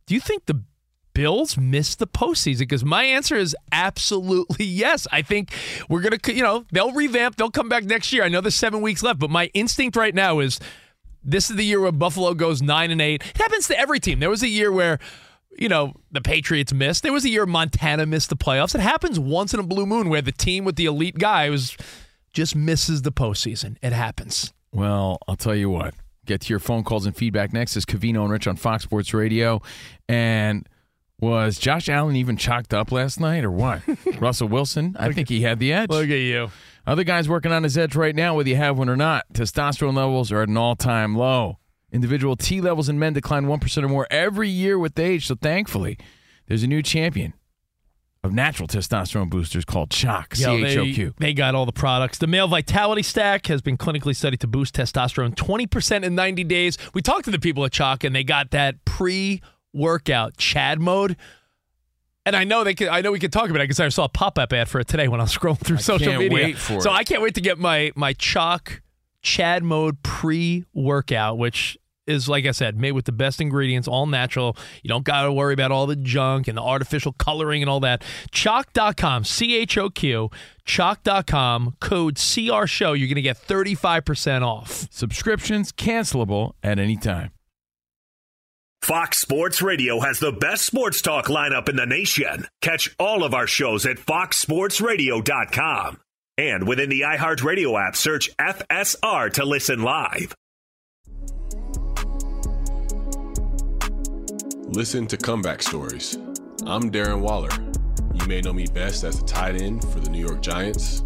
[0.06, 0.62] do you think the
[1.13, 2.60] Bills miss the postseason?
[2.60, 5.08] Because my answer is absolutely yes.
[5.12, 5.54] I think
[5.89, 7.36] we're gonna, you know, they'll revamp.
[7.36, 8.24] They'll come back next year.
[8.24, 10.60] I know there's seven weeks left, but my instinct right now is
[11.24, 13.24] this is the year where Buffalo goes nine and eight.
[13.24, 14.19] It happens to every team.
[14.19, 15.00] There was a year where,
[15.58, 17.04] you know, the Patriots missed.
[17.04, 18.76] There was a year Montana missed the playoffs.
[18.76, 21.76] It happens once in a blue moon where the team with the elite guy was
[22.34, 23.76] just misses the postseason.
[23.82, 24.54] It happens.
[24.72, 25.93] Well, I'll tell you what.
[26.26, 27.76] Get to your phone calls and feedback next.
[27.76, 29.62] Is Covino and Rich on Fox Sports Radio.
[30.08, 30.67] And
[31.22, 33.82] was Josh Allen even chalked up last night or what?
[34.20, 34.96] Russell Wilson?
[35.00, 35.90] I think he had the edge.
[35.90, 36.50] Look at you.
[36.88, 39.26] Other guys working on his edge right now, whether you have one or not.
[39.34, 41.60] Testosterone levels are at an all time low.
[41.92, 45.28] Individual T levels in men decline 1% or more every year with age.
[45.28, 45.98] So thankfully,
[46.48, 47.34] there's a new champion
[48.24, 51.72] of natural testosterone boosters called CHOQ, Yo, C H O they, they got all the
[51.72, 52.18] products.
[52.18, 56.78] The male vitality stack has been clinically studied to boost testosterone 20% in 90 days.
[56.94, 58.84] We talked to the people at CHOQ and they got that
[59.74, 61.18] pre-workout Chad mode.
[62.26, 64.06] And I know they could, I know we could talk about it because I saw
[64.06, 66.58] a pop-up ad for it today when I was scrolling through social can't media.
[66.58, 66.88] so it.
[66.88, 68.82] I can't wait to get my my CHOQ
[69.22, 74.58] Chad mode pre-workout, which is like I said, made with the best ingredients, all natural.
[74.84, 77.80] You don't got to worry about all the junk and the artificial coloring and all
[77.82, 78.04] that.
[78.32, 80.30] CHOQ.com, C H O Q,
[80.66, 82.94] CHOQ.com, code CR show.
[82.94, 84.88] You're going to get 35% off.
[84.92, 87.32] Subscriptions cancelable at any time.
[88.82, 92.48] Fox Sports Radio has the best sports talk lineup in the nation.
[92.62, 96.00] Catch all of our shows at foxsportsradio.com.
[96.38, 100.34] And within the iHeartRadio app, search FSR to listen live.
[104.72, 106.15] Listen to comeback stories.
[106.65, 107.50] I'm Darren Waller.
[108.13, 111.04] You may know me best as a tight end for the New York Giants.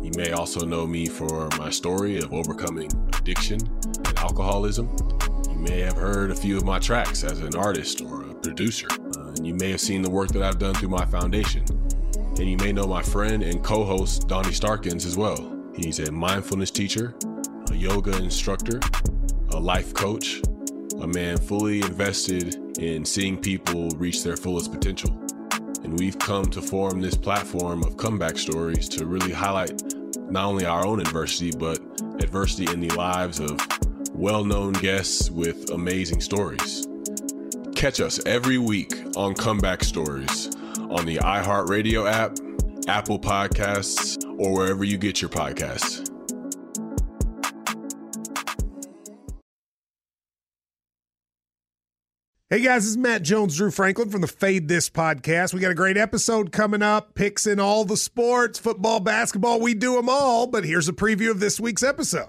[0.00, 4.88] You may also know me for my story of overcoming addiction and alcoholism.
[5.56, 8.88] You may have heard a few of my tracks as an artist or a producer.
[8.90, 11.64] Uh, and you may have seen the work that I've done through my foundation.
[12.14, 15.56] And you may know my friend and co host, Donnie Starkins, as well.
[15.74, 17.14] He's a mindfulness teacher,
[17.70, 18.80] a yoga instructor,
[19.52, 20.42] a life coach,
[21.00, 25.10] a man fully invested in seeing people reach their fullest potential.
[25.84, 29.82] And we've come to form this platform of comeback stories to really highlight
[30.30, 31.78] not only our own adversity, but
[32.20, 33.56] adversity in the lives of
[34.16, 36.86] well known guests with amazing stories.
[37.74, 40.46] Catch us every week on Comeback Stories
[40.90, 42.38] on the iHeartRadio app,
[42.88, 46.10] Apple Podcasts, or wherever you get your podcasts.
[52.48, 55.52] Hey guys, this is Matt Jones, Drew Franklin from the Fade This podcast.
[55.52, 59.74] We got a great episode coming up, picks in all the sports, football, basketball, we
[59.74, 60.46] do them all.
[60.46, 62.28] But here's a preview of this week's episode.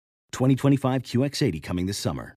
[0.31, 2.35] 2025 QX80 coming this summer.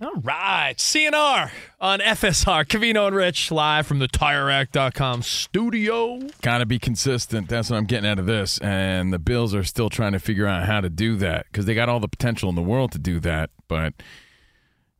[0.00, 1.50] All right, CNR
[1.80, 6.20] on FSR, Covino and Rich, live from the TireRack.com studio.
[6.42, 7.48] Gotta be consistent.
[7.48, 8.58] That's what I'm getting out of this.
[8.58, 11.74] And the Bills are still trying to figure out how to do that because they
[11.74, 13.94] got all the potential in the world to do that, but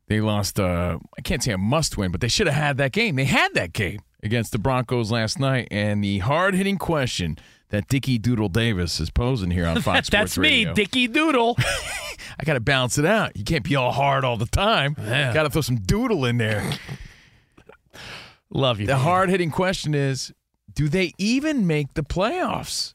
[0.07, 0.59] they lost.
[0.59, 3.15] Uh, I can't say a must win, but they should have had that game.
[3.15, 5.67] They had that game against the Broncos last night.
[5.71, 7.37] And the hard hitting question
[7.75, 10.73] that Dickie Doodle Davis is posing here on Fox That's Sports me, Radio.
[10.73, 11.55] Dickie Doodle.
[12.39, 13.35] I got to balance it out.
[13.37, 14.95] You can't be all hard all the time.
[14.99, 15.33] Yeah.
[15.33, 16.69] Got to throw some doodle in there.
[18.49, 18.87] Love you.
[18.87, 20.33] The hard hitting question is
[20.73, 22.93] do they even make the playoffs?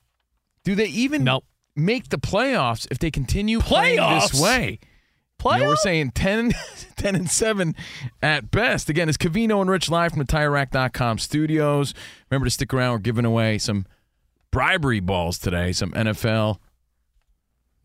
[0.65, 1.45] Do they even Nope.
[1.75, 4.79] make the playoffs if they continue playing this way?
[5.43, 6.53] You know, we're saying 10,
[6.97, 7.75] 10 and 7
[8.21, 8.91] at best.
[8.91, 11.95] Again, it's Covino and Rich live from the TireRack.com studios.
[12.31, 12.93] Remember to stick around.
[12.93, 13.87] We're giving away some
[14.51, 16.59] bribery balls today, some NFL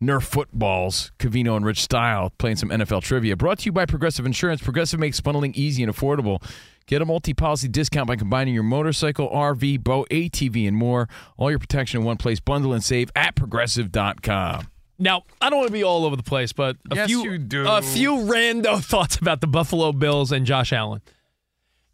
[0.02, 3.34] Nerf footballs, Covino and Rich style, playing some NFL trivia.
[3.34, 4.60] Brought to you by Progressive Insurance.
[4.60, 6.42] Progressive makes bundling easy and affordable.
[6.86, 11.08] Get a multi policy discount by combining your motorcycle, RV, boat, ATV, and more.
[11.38, 12.40] All your protection in one place.
[12.40, 14.68] Bundle and save at progressive.com.
[14.98, 17.34] Now, I don't want to be all over the place, but a Yes, few
[17.66, 21.00] a few rando thoughts about the Buffalo Bills and Josh Allen.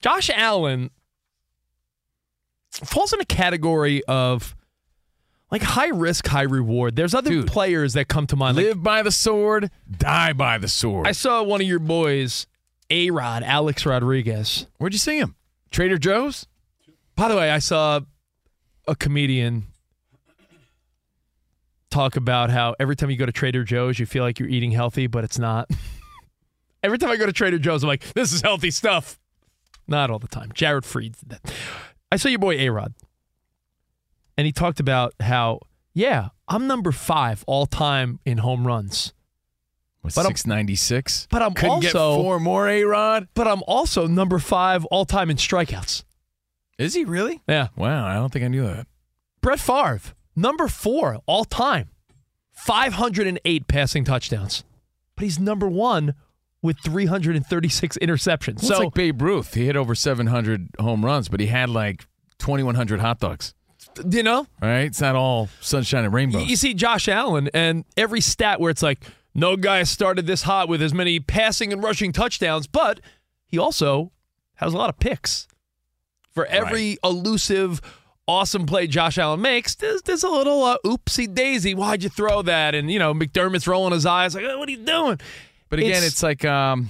[0.01, 0.91] Josh Allen
[2.73, 4.55] falls in a category of
[5.53, 6.97] like high risk, high reward.
[6.97, 7.47] There's other Dude.
[7.47, 8.57] players that come to mind.
[8.57, 11.07] Like, Live by the sword, die by the sword.
[11.07, 12.47] I saw one of your boys,
[12.91, 14.67] A Rod, Alex Rodriguez.
[14.79, 15.37] Where'd you see him?
[15.71, 16.47] Trader Joe's?
[17.15, 18.01] By the way, I saw
[18.89, 19.65] a comedian
[21.91, 24.71] talk about how every time you go to Trader Joe's, you feel like you're eating
[24.71, 25.71] healthy, but it's not.
[26.83, 29.21] every time I go to Trader Joe's, I'm like, this is healthy stuff.
[29.87, 30.51] Not all the time.
[30.55, 31.15] Jared Freed.
[32.11, 32.95] I saw your boy A Rod,
[34.37, 35.61] and he talked about how,
[35.95, 39.13] yeah, I'm number five all time in home runs.
[40.03, 41.29] Was But I'm- six ninety six?
[41.31, 42.69] But I'm couldn't get also four more.
[42.69, 43.29] A Rod.
[43.35, 46.03] But I'm also number five all time in strikeouts.
[46.79, 47.41] Is he really?
[47.49, 47.69] Yeah.
[47.77, 48.87] Wow, I don't think I knew that.
[49.41, 50.01] Brett Favre,
[50.35, 51.91] number four all time,
[52.53, 54.65] 508 passing touchdowns.
[55.15, 56.15] But he's number one
[56.63, 58.63] with 336 interceptions.
[58.63, 59.55] Well, so it's like Babe Ruth.
[59.55, 62.07] He hit over seven hundred home runs, but he had like
[62.39, 63.55] twenty one hundred hot dogs.
[64.11, 66.49] You know, right, it's not all sunshine and rainbows.
[66.49, 70.69] you see Josh Allen and every stat where it's like, no guy started this hot
[70.69, 73.01] with as many passing and rushing touchdowns, but
[73.47, 74.13] he also
[74.57, 75.49] has a lot of picks.
[76.31, 77.81] For every elusive,
[78.27, 81.75] awesome play Josh Allen makes, there's, there's a little uh, oopsie daisy.
[81.75, 82.75] Why'd you throw that?
[82.75, 85.19] And, you know, McDermott's rolling his eyes like, "Oh, what are you doing?
[85.69, 86.89] But again, it's, like, um,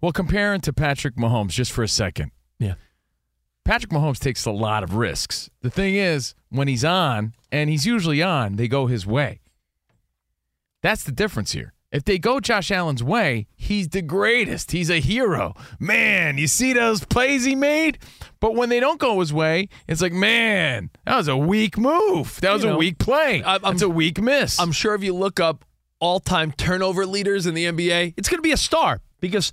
[0.00, 2.30] well, comparing to Patrick Mahomes just for a second.
[3.68, 5.50] Patrick Mahomes takes a lot of risks.
[5.60, 9.40] The thing is, when he's on, and he's usually on, they go his way.
[10.82, 11.74] That's the difference here.
[11.92, 14.70] If they go Josh Allen's way, he's the greatest.
[14.72, 15.52] He's a hero.
[15.78, 17.98] Man, you see those plays he made?
[18.40, 22.40] But when they don't go his way, it's like, man, that was a weak move.
[22.40, 23.42] That was You a weak play.
[23.42, 24.58] I- I'm- That's a weak miss.
[24.58, 25.66] I'm sure if you look up
[26.00, 29.52] all time turnover leaders in the NBA, it's going to be a star because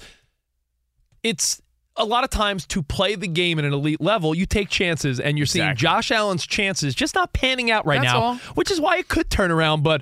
[1.22, 1.62] it's
[1.98, 5.20] a lot of times to play the game at an elite level, you take chances,
[5.20, 8.36] and you're seeing Josh Allen's chances just not panning out right That's now, all.
[8.56, 9.84] which is why it could turn around.
[9.84, 10.02] But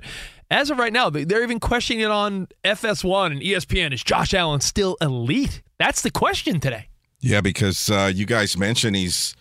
[0.50, 3.92] as of right now, they- they're even questioning it on FS1 and ESPN.
[3.92, 5.62] Is Josh Allen still elite?
[5.78, 6.88] That's the question today.
[7.20, 9.34] Yeah, because uh, you guys mentioned he's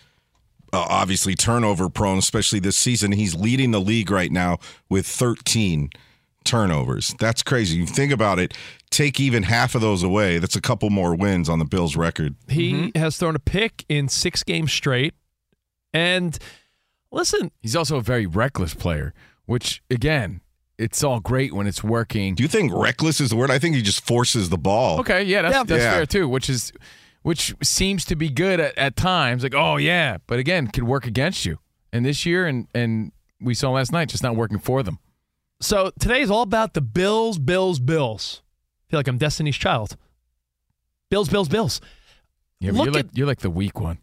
[0.71, 3.11] uh, obviously turnover prone, especially this season.
[3.11, 5.89] He's leading the league right now with 13
[6.43, 7.13] turnovers.
[7.19, 7.77] That's crazy.
[7.77, 8.53] You think about it,
[8.93, 10.37] take even half of those away.
[10.37, 12.35] That's a couple more wins on the Bills' record.
[12.47, 12.99] He mm-hmm.
[12.99, 15.13] has thrown a pick in six games straight.
[15.93, 16.37] And
[17.11, 19.13] listen, He's also a very reckless player,
[19.45, 20.41] which again,
[20.77, 22.35] it's all great when it's working.
[22.35, 23.51] Do you think reckless is the word?
[23.51, 24.99] I think he just forces the ball.
[24.99, 25.63] Okay, yeah, that's Yeah.
[25.63, 25.93] that's Yeah.
[25.93, 26.27] fair too.
[26.27, 26.71] Which is
[27.21, 29.43] which seems to be good at, at times.
[29.43, 31.59] Like, oh yeah, but again, can work against you.
[31.91, 34.99] And this year, and and we saw last night, just not working for them.
[35.61, 38.42] So today is all about the Bills, Bills, Bills.
[38.93, 39.97] I feel like I'm Destiny's Child.
[41.09, 41.81] Bills, Bills, Bills.
[42.59, 43.97] Yeah, you're like you're like the weak one.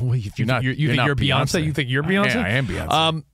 [0.00, 1.58] Well, you, You're not- You, you think you're Beyonce?
[1.60, 1.64] Beyonce.
[1.64, 2.36] You think you're I- Beyonce?
[2.36, 2.92] I am Beyonce.
[2.92, 3.24] Um,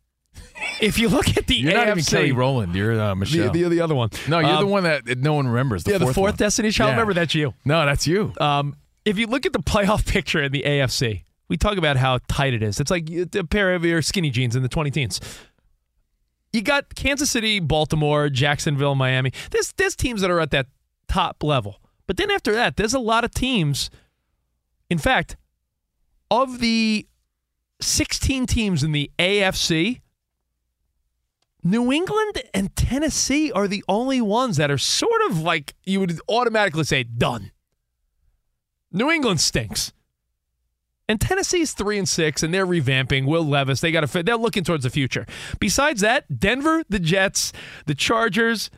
[0.80, 2.74] if you look at the You're AFC, not even Kelly Rowland.
[2.74, 3.52] You're uh, the, Michelle.
[3.52, 4.08] the, the other one.
[4.26, 5.84] no, you're the Um, one that that no one remembers.
[5.84, 6.36] The yeah, fourth the fourth one.
[6.38, 6.88] Destiny's Child.
[6.88, 6.92] Yeah.
[6.94, 7.52] Remember that's you.
[7.66, 8.32] No, that's you.
[8.40, 12.20] Um, if you look at the playoff picture in the AFC, we talk about how
[12.26, 12.80] tight it is.
[12.80, 15.20] It's like a pair of your skinny jeans in the 20 teens.
[16.54, 19.32] You got Kansas City, Baltimore, Jacksonville, Miami.
[19.50, 20.68] There's there's teams that are at that
[21.08, 21.80] top level.
[22.06, 23.90] But then after that, there's a lot of teams.
[24.88, 25.36] In fact,
[26.30, 27.06] of the
[27.80, 30.00] 16 teams in the AFC,
[31.62, 36.20] New England and Tennessee are the only ones that are sort of like you would
[36.28, 37.50] automatically say done.
[38.92, 39.92] New England stinks.
[41.08, 43.26] And Tennessee's three and six, and they're revamping.
[43.26, 44.26] Will Levis, they got to fit.
[44.26, 45.24] They're looking towards the future.
[45.60, 47.52] Besides that, Denver, the Jets,
[47.86, 48.70] the Chargers,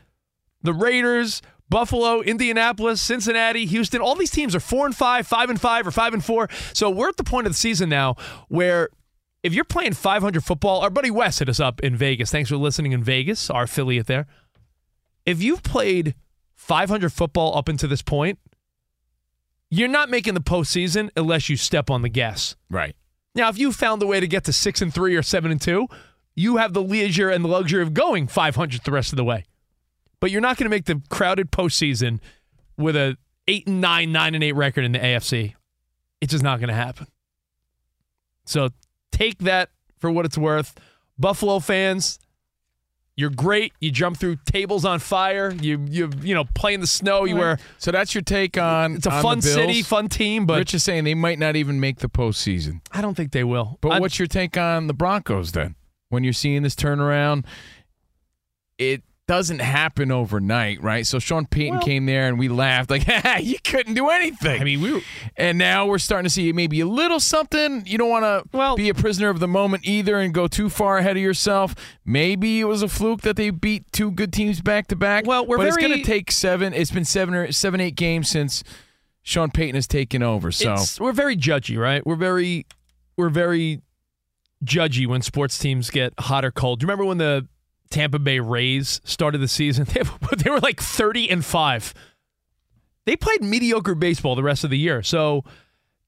[0.61, 4.01] the Raiders, Buffalo, Indianapolis, Cincinnati, Houston.
[4.01, 6.49] All these teams are four and five, five and five, or five and four.
[6.73, 8.15] So we're at the point of the season now
[8.47, 8.89] where
[9.43, 12.31] if you're playing 500 football, our buddy Wes hit us up in Vegas.
[12.31, 14.27] Thanks for listening in Vegas, our affiliate there.
[15.25, 16.15] If you've played
[16.55, 18.39] 500 football up until this point,
[19.69, 22.55] you're not making the postseason unless you step on the gas.
[22.69, 22.95] Right.
[23.35, 25.61] Now, if you found a way to get to six and three or seven and
[25.61, 25.87] two,
[26.35, 29.45] you have the leisure and the luxury of going 500 the rest of the way.
[30.19, 32.19] But you're not going to make the crowded postseason
[32.77, 35.53] with a eight and nine, nine and eight record in the AFC.
[36.21, 37.07] It's just not going to happen.
[38.45, 38.69] So
[39.11, 40.75] take that for what it's worth.
[41.17, 42.19] Buffalo fans,
[43.15, 43.73] you're great.
[43.79, 45.51] You jump through tables on fire.
[45.51, 47.25] You you you know play in the snow.
[47.25, 47.59] You wear.
[47.77, 48.95] So that's your take on.
[48.95, 51.79] It's a on fun city, fun team, but Rich is saying they might not even
[51.79, 52.79] make the postseason.
[52.91, 53.77] I don't think they will.
[53.81, 55.75] But I- what's your take on the Broncos then?
[56.09, 57.45] When you're seeing this turnaround,
[58.77, 61.05] it doesn't happen overnight, right?
[61.05, 63.05] So Sean Payton came there and we laughed like,
[63.43, 64.59] you couldn't do anything.
[64.59, 65.01] I mean, we were,
[65.37, 67.83] and now we're starting to see maybe a little something.
[67.85, 70.67] You don't want to Well- be a prisoner of the moment either and go too
[70.67, 71.75] far ahead of yourself.
[72.03, 75.27] Maybe it was a fluke that they beat two good teams back to back.
[75.27, 76.73] Well, we're but it's going to take seven.
[76.73, 78.63] It's been seven or seven, eight games since
[79.21, 80.51] Sean Payton has taken over.
[80.51, 82.03] So It's- we're very judgy, right?
[82.03, 82.65] We're very
[83.15, 83.83] we're very
[84.65, 86.79] judgy when sports teams get hot or cold.
[86.79, 87.47] Do you remember when the
[87.89, 89.85] Tampa Bay Rays started the season?
[89.93, 90.03] They,
[90.37, 91.93] they were like 30 and 5.
[93.05, 95.01] They played mediocre baseball the rest of the year.
[95.01, 95.43] So,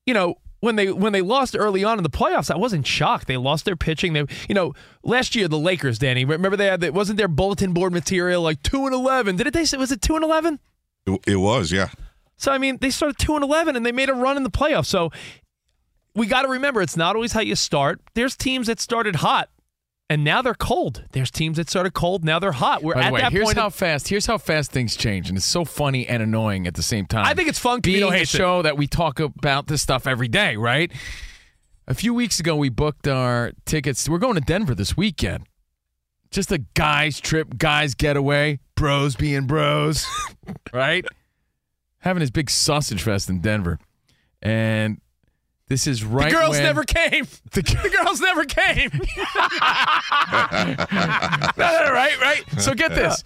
[0.05, 3.27] you know, when they when they lost early on in the playoffs, I wasn't shocked.
[3.27, 4.13] They lost their pitching.
[4.13, 4.73] They, you know,
[5.03, 8.61] last year the Lakers, Danny, remember they had that wasn't their bulletin board material like
[8.61, 9.35] two and eleven.
[9.35, 9.53] Did it?
[9.53, 10.59] They say was it two and eleven?
[11.07, 11.89] It, it was, yeah.
[12.37, 14.51] So I mean, they started two and eleven, and they made a run in the
[14.51, 14.85] playoffs.
[14.85, 15.11] So
[16.15, 18.01] we got to remember, it's not always how you start.
[18.13, 19.49] There's teams that started hot,
[20.11, 21.05] and now they're cold.
[21.13, 22.83] There's teams that started cold, now they're hot.
[22.83, 23.57] We're By at way, that here's point.
[23.57, 26.83] how fast here's how fast things change, and it's so funny and annoying at the
[26.83, 27.25] same time.
[27.25, 27.79] I think it's fun.
[27.79, 28.27] being a it.
[28.27, 30.91] show that we talk about this stuff every day, right?
[31.87, 34.09] A few weeks ago, we booked our tickets.
[34.09, 35.45] We're going to Denver this weekend.
[36.29, 40.05] Just a guys trip, guys getaway, bros being bros,
[40.73, 41.05] right?
[41.99, 43.79] Having his big sausage fest in Denver,
[44.41, 44.99] and
[45.71, 46.29] this is right.
[46.29, 47.25] the girls when- never came.
[47.51, 47.61] The,
[48.03, 48.91] girls never came.
[51.57, 52.43] No, no, no, right, right.
[52.57, 53.23] So get this.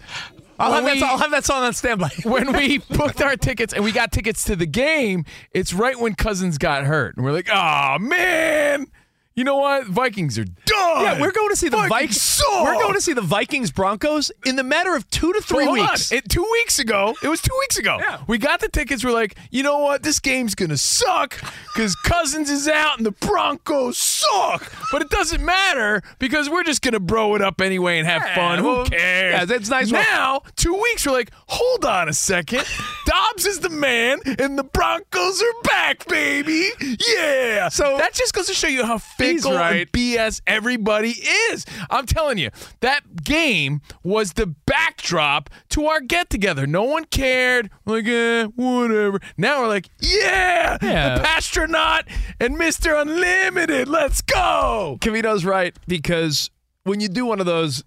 [0.58, 2.10] I'll have, we- I'll have that song on standby.
[2.22, 6.14] when we booked our tickets and we got tickets to the game, it's right when
[6.14, 7.16] Cousins got hurt.
[7.16, 8.86] And we're like, oh, man.
[9.34, 9.86] You know what?
[9.86, 10.46] Vikings are
[10.76, 11.02] done.
[11.04, 12.42] Yeah, we're going to see the Vikings.
[12.50, 15.78] We're going to see the Vikings Broncos in the matter of two to three hold
[15.78, 15.88] on.
[15.90, 16.12] weeks.
[16.12, 17.98] It, two weeks ago, it was two weeks ago.
[18.00, 18.20] Yeah.
[18.26, 19.04] We got the tickets.
[19.04, 20.02] We're like, you know what?
[20.02, 21.40] This game's going to suck
[21.74, 24.70] because Cousins is out and the Broncos suck.
[24.92, 28.22] But it doesn't matter because we're just going to bro it up anyway and have
[28.22, 28.58] Yeah, fun.
[28.60, 29.32] Who cares?
[29.34, 29.90] yeah, that's nice.
[29.90, 32.64] Now, two weeks, we're like, hold on a second.
[33.06, 36.70] Dobbs is the man and the Broncos are back, baby.
[36.80, 37.68] Yeah.
[37.68, 39.82] So- that just goes to show you how fickle right.
[39.82, 41.10] and BS everybody
[41.50, 41.64] is.
[41.90, 42.50] I'm telling you,
[42.80, 46.66] that game was the backdrop to our get together.
[46.66, 47.70] No one cared.
[47.84, 49.20] Like, eh, whatever.
[49.38, 51.18] Now we're like, yeah, Yeah.
[51.18, 52.08] the Passtronaut
[52.40, 53.00] and Mr.
[53.00, 53.86] Unlimited.
[53.86, 54.98] Let's go.
[55.00, 56.50] Covino's right because
[56.82, 57.84] when you do one of those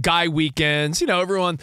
[0.00, 1.58] guy weekends, you know, everyone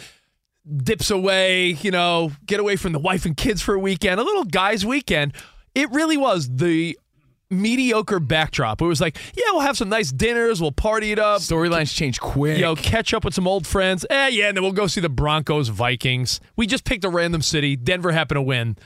[0.76, 4.22] dips away, you know, get away from the wife and kids for a weekend, a
[4.22, 5.34] little guys' weekend.
[5.74, 6.96] It really was the
[7.50, 8.80] mediocre backdrop.
[8.82, 12.20] It was like, yeah, we'll have some nice dinners, we'll party it up, Storylines change
[12.20, 12.56] quick.
[12.56, 14.04] you know, catch up with some old friends.
[14.10, 16.40] Eh, yeah, and then we'll go see the Broncos, Vikings.
[16.56, 17.76] We just picked a random city.
[17.76, 18.76] Denver happened to win.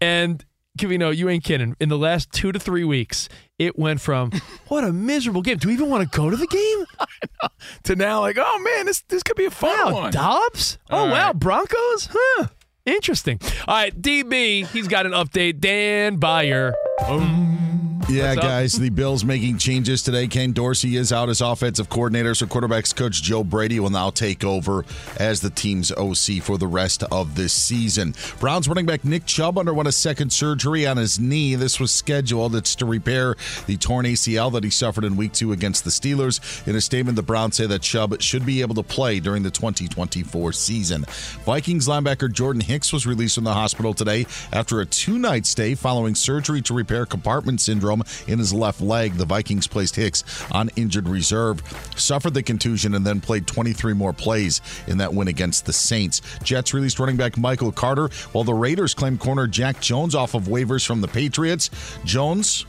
[0.00, 0.44] And
[0.78, 1.74] Covino, you ain't kidding.
[1.80, 4.30] In the last two to three weeks, it went from
[4.68, 5.56] what a miserable game.
[5.56, 7.50] Do we even want to go to the game?
[7.84, 10.12] to now, like, oh man, this this could be a fun Wow, one.
[10.12, 10.76] Dobbs?
[10.90, 11.38] Oh All wow, right.
[11.38, 12.08] Broncos?
[12.12, 12.48] Huh.
[12.86, 13.40] Interesting.
[13.66, 15.58] All right, DB, he's got an update.
[15.60, 16.74] Dan Beyer.
[17.06, 17.75] Um.
[18.08, 20.28] Yeah, What's guys, the Bills making changes today.
[20.28, 24.44] Ken Dorsey is out as offensive coordinator, so quarterbacks coach Joe Brady will now take
[24.44, 24.84] over
[25.18, 28.14] as the team's OC for the rest of this season.
[28.38, 31.56] Browns running back Nick Chubb underwent a second surgery on his knee.
[31.56, 32.54] This was scheduled.
[32.54, 33.34] It's to repair
[33.66, 36.64] the torn ACL that he suffered in week two against the Steelers.
[36.68, 39.50] In a statement, the Browns say that Chubb should be able to play during the
[39.50, 41.04] 2024 season.
[41.44, 45.74] Vikings linebacker Jordan Hicks was released from the hospital today after a two night stay
[45.74, 47.95] following surgery to repair compartment syndrome
[48.26, 49.14] in his left leg.
[49.14, 51.62] The Vikings placed Hicks on injured reserve,
[51.96, 56.22] suffered the contusion, and then played 23 more plays in that win against the Saints.
[56.42, 60.44] Jets released running back Michael Carter, while the Raiders claimed corner Jack Jones off of
[60.44, 61.70] waivers from the Patriots.
[62.04, 62.66] Jones,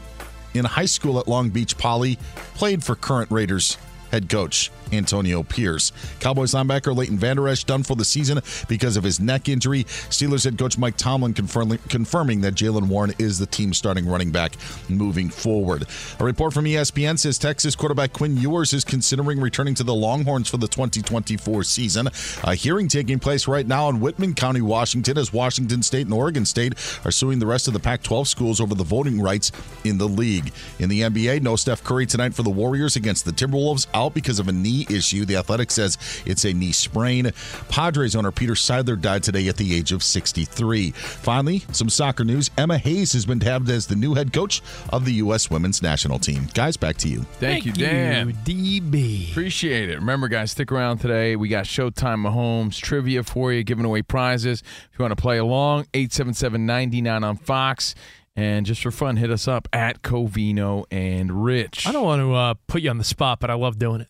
[0.54, 2.18] in high school at Long Beach Poly,
[2.56, 3.78] played for current Raiders
[4.12, 5.92] head coach Antonio Pierce.
[6.20, 9.84] Cowboys linebacker Leighton Vander Esch done for the season because of his neck injury.
[9.84, 14.32] Steelers head coach Mike Tomlin confirming, confirming that Jaylen Warren is the team's starting running
[14.32, 14.56] back
[14.90, 15.86] moving forward.
[16.20, 20.50] A report from ESPN says Texas quarterback Quinn Ewers is considering returning to the Longhorns
[20.50, 22.10] for the 2024 season.
[22.44, 26.46] A hearing taking place right now in Whitman County, Washington, as Washington State and Oregon
[26.46, 26.74] State
[27.06, 29.52] are suing the rest of the Pac 12 schools over the voting rights
[29.84, 30.52] in the league.
[30.80, 34.40] In the NBA, no Steph Curry tonight for the Warriors against the Timberwolves, out because
[34.40, 35.26] of a knee issue.
[35.26, 37.32] The Athletic says it's a knee sprain.
[37.70, 40.92] Padres owner Peter Seidler died today at the age of 63.
[40.92, 42.52] Finally, some soccer news.
[42.58, 45.50] Emma Hayes has been tabbed as the new head coach of the U.S.
[45.50, 46.48] women's national team.
[46.54, 47.22] Guys, back to you.
[47.40, 48.34] Thank, you, Dan.
[48.44, 49.32] DB.
[49.32, 49.96] Appreciate it.
[49.96, 51.36] Remember, guys, stick around today.
[51.36, 54.62] We got Showtime Mahomes trivia for you, giving away prizes.
[54.92, 57.96] If you want to play along, 877-99 on Fox.
[58.36, 61.88] And just for fun, hit us up at Covino and Rich.
[61.88, 64.10] I don't want to uh, put you on the spot, but I love doing it.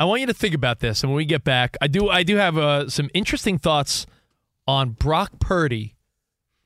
[0.00, 2.22] I want you to think about this, and when we get back, I do I
[2.22, 4.06] do have uh, some interesting thoughts
[4.66, 5.96] on Brock Purdy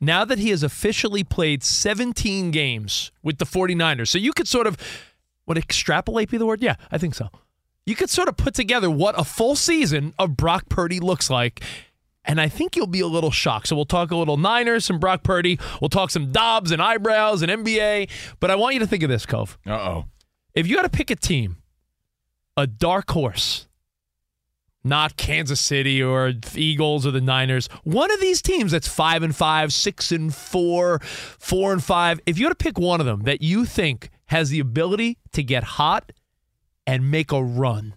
[0.01, 4.09] now that he has officially played 17 games with the 49ers.
[4.09, 4.77] So you could sort of
[5.47, 6.63] would extrapolate be the word?
[6.63, 7.31] Yeah, I think so.
[7.87, 11.63] You could sort of put together what a full season of Brock Purdy looks like.
[12.25, 13.67] And I think you'll be a little shocked.
[13.67, 15.59] So we'll talk a little Niners, some Brock Purdy.
[15.81, 18.09] We'll talk some Dobbs and eyebrows and NBA.
[18.39, 19.59] But I want you to think of this, Cove.
[19.67, 20.05] Uh oh.
[20.55, 21.57] If you had to pick a team,
[22.57, 23.67] a dark horse,
[24.85, 29.23] not Kansas City or the Eagles or the Niners, one of these teams that's five
[29.23, 33.07] and five, six and four, four and five, if you had to pick one of
[33.07, 36.13] them that you think has the ability to get hot
[36.87, 37.95] and make a run,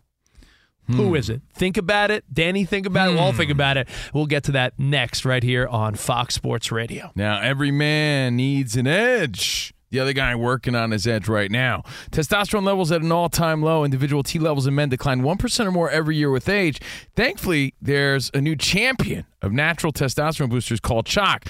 [0.88, 1.16] Who hmm.
[1.16, 1.42] is it?
[1.54, 2.24] Think about it.
[2.32, 3.12] Danny, think about it.
[3.14, 3.58] We'll all think hmm.
[3.58, 3.88] about it.
[4.14, 7.12] We'll get to that next right here on Fox Sports Radio.
[7.16, 9.74] Now, every man needs an edge.
[9.96, 11.84] The other guy working on his edge right now.
[12.12, 13.86] Testosterone levels at an all time low.
[13.86, 16.82] Individual T levels in men decline 1% or more every year with age.
[17.16, 21.48] Thankfully, there's a new champion of natural testosterone boosters called CHOQ.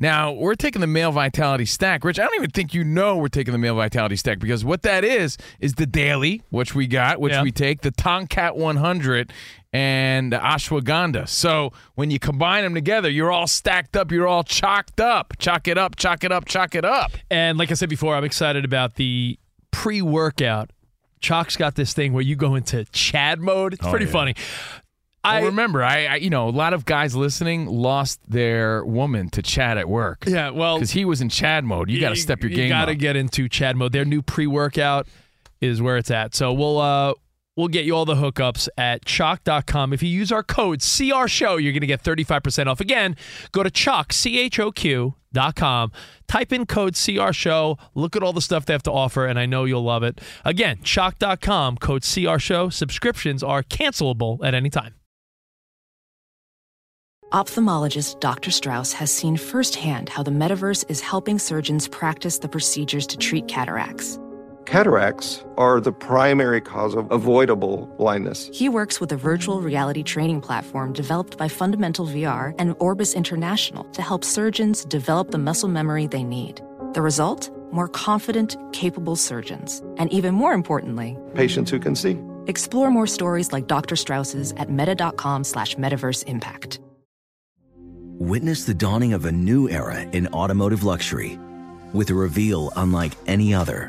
[0.00, 2.04] Now, we're taking the male vitality stack.
[2.04, 4.82] Rich, I don't even think you know we're taking the male vitality stack because what
[4.82, 7.42] that is, is the daily, which we got, which Yeah.
[7.42, 9.32] we take, the Tomcat 100
[9.72, 11.28] and ashwagandha.
[11.28, 15.34] So when you combine them together, you're all stacked up, you're all chalked up.
[15.38, 17.12] Chalk it up, chalk it up, chalk it up.
[17.30, 19.38] And like I said before, I'm excited about the
[19.70, 20.70] pre workout.
[21.20, 23.74] CHOQ's got this thing where you go into Chad mode.
[23.74, 24.12] It's Oh, pretty yeah.
[24.12, 24.34] funny.
[25.24, 29.42] I remember, I, I, you know, a lot of guys listening lost their woman to
[29.42, 30.24] Chad at work.
[30.26, 31.90] Yeah, well, because he was in Chad mode.
[31.90, 33.92] You got to step your you game You got to get into Chad mode.
[33.92, 35.06] Their new pre-workout
[35.60, 36.34] is where it's at.
[36.34, 37.12] So we'll uh
[37.58, 39.92] we'll get you all the hookups at CHOQ.com.
[39.92, 42.80] If you use our code CR show, you're going to get 35% off.
[42.80, 43.16] Again,
[43.52, 45.92] go to CHOQ c h o q dot com.
[46.28, 47.76] Type in code CR show.
[47.94, 50.20] Look at all the stuff they have to offer and I know you'll love it.
[50.44, 52.70] Again, CHOQ.com code CR show.
[52.70, 54.94] Subscriptions are cancelable at any time.
[57.32, 58.50] Ophthalmologist Dr.
[58.50, 63.46] Strauss has seen firsthand how the metaverse is helping surgeons practice the procedures to treat
[63.48, 64.18] cataracts.
[64.72, 68.50] Cataracts are the primary cause of avoidable blindness.
[68.52, 73.84] He works with a virtual reality training platform developed by Fundamental VR and Orbis International
[73.84, 76.60] to help surgeons develop the muscle memory they need.
[76.92, 77.48] The result?
[77.72, 79.82] More confident, capable surgeons.
[79.96, 82.18] And even more importantly, Patients who can see.
[82.46, 83.96] explore more stories like Dr.
[83.96, 86.78] Strauss's at meta.com slash metaverse impact.
[88.20, 91.38] Witness the dawning of a new era in automotive luxury
[91.94, 93.88] with a reveal unlike any other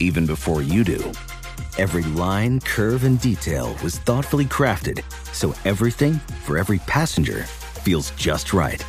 [0.00, 1.12] even before you do.
[1.78, 5.02] Every line, curve, and detail was thoughtfully crafted
[5.34, 8.82] so everything for every passenger feels just right.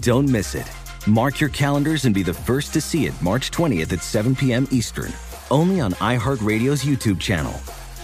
[0.00, 0.70] Don't miss it.
[1.06, 4.68] Mark your calendars and be the first to see it March 20th at 7 p.m.
[4.70, 5.12] Eastern,
[5.50, 7.52] only on iHeartRadio's YouTube channel.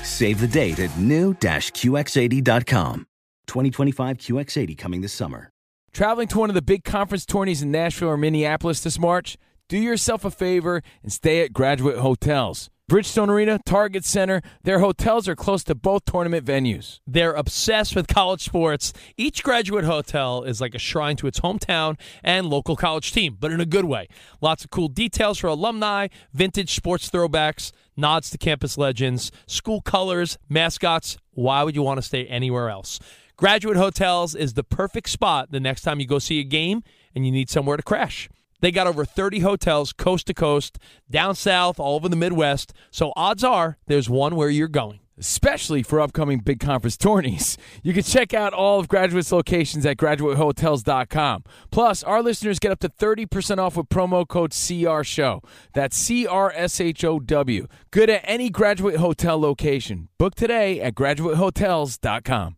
[0.02, 3.06] Save the date at new-QX80.com.
[3.46, 5.50] 2025 QX80 coming this summer.
[5.92, 9.36] Traveling to one of the big conference tourneys in Nashville or Minneapolis this March?
[9.68, 12.70] Do yourself a favor and stay at Graduate Hotels.
[12.90, 17.00] Bridgestone Arena, Target Center, their hotels are close to both tournament venues.
[17.06, 18.94] They're obsessed with college sports.
[19.18, 23.52] Each graduate hotel is like a shrine to its hometown and local college team, but
[23.52, 24.08] in a good way.
[24.40, 30.38] Lots of cool details for alumni, vintage sports throwbacks, nods to campus legends, school colors,
[30.48, 31.18] mascots.
[31.32, 33.00] Why would you want to stay anywhere else?
[33.36, 36.82] Graduate Hotels is the perfect spot the next time you go see a game
[37.14, 38.30] and you need somewhere to crash.
[38.60, 40.78] They got over 30 hotels coast to coast,
[41.10, 42.72] down south, all over the Midwest.
[42.90, 45.00] So odds are there's one where you're going.
[45.20, 47.58] Especially for upcoming big conference tourneys.
[47.82, 51.42] You can check out all of Graduate's locations at graduatehotels.com.
[51.72, 55.42] Plus, our listeners get up to 30% off with promo code CR Show.
[55.72, 57.66] That's C R S H O W.
[57.90, 60.08] Good at any Graduate Hotel location.
[60.18, 62.56] Book today at graduatehotels.com.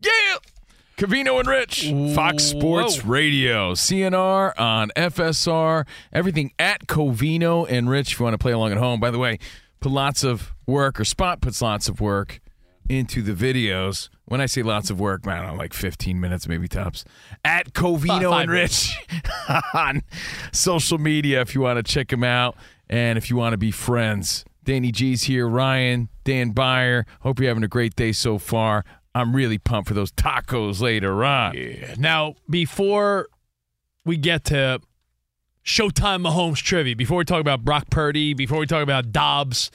[0.00, 0.53] Yeah!
[0.96, 3.10] Covino and Rich, Fox Sports Whoa.
[3.10, 8.70] Radio, CNR on FSR, everything at Covino and Rich if you want to play along
[8.70, 9.00] at home.
[9.00, 9.40] By the way,
[9.80, 12.40] put lots of work, or Spot puts lots of work
[12.88, 14.08] into the videos.
[14.26, 17.04] When I say lots of work, man, I don't know, like 15 minutes, maybe tops.
[17.44, 18.96] At Covino Five and Rich
[19.74, 20.02] on
[20.52, 22.56] social media if you want to check them out
[22.88, 24.44] and if you want to be friends.
[24.62, 27.04] Danny G's here, Ryan, Dan Beyer.
[27.20, 28.84] Hope you're having a great day so far.
[29.14, 31.54] I'm really pumped for those tacos later on.
[31.56, 31.94] Yeah.
[31.98, 33.28] Now, before
[34.04, 34.80] we get to
[35.64, 39.70] Showtime Mahomes trivia, before we talk about Brock Purdy, before we talk about Dobbs,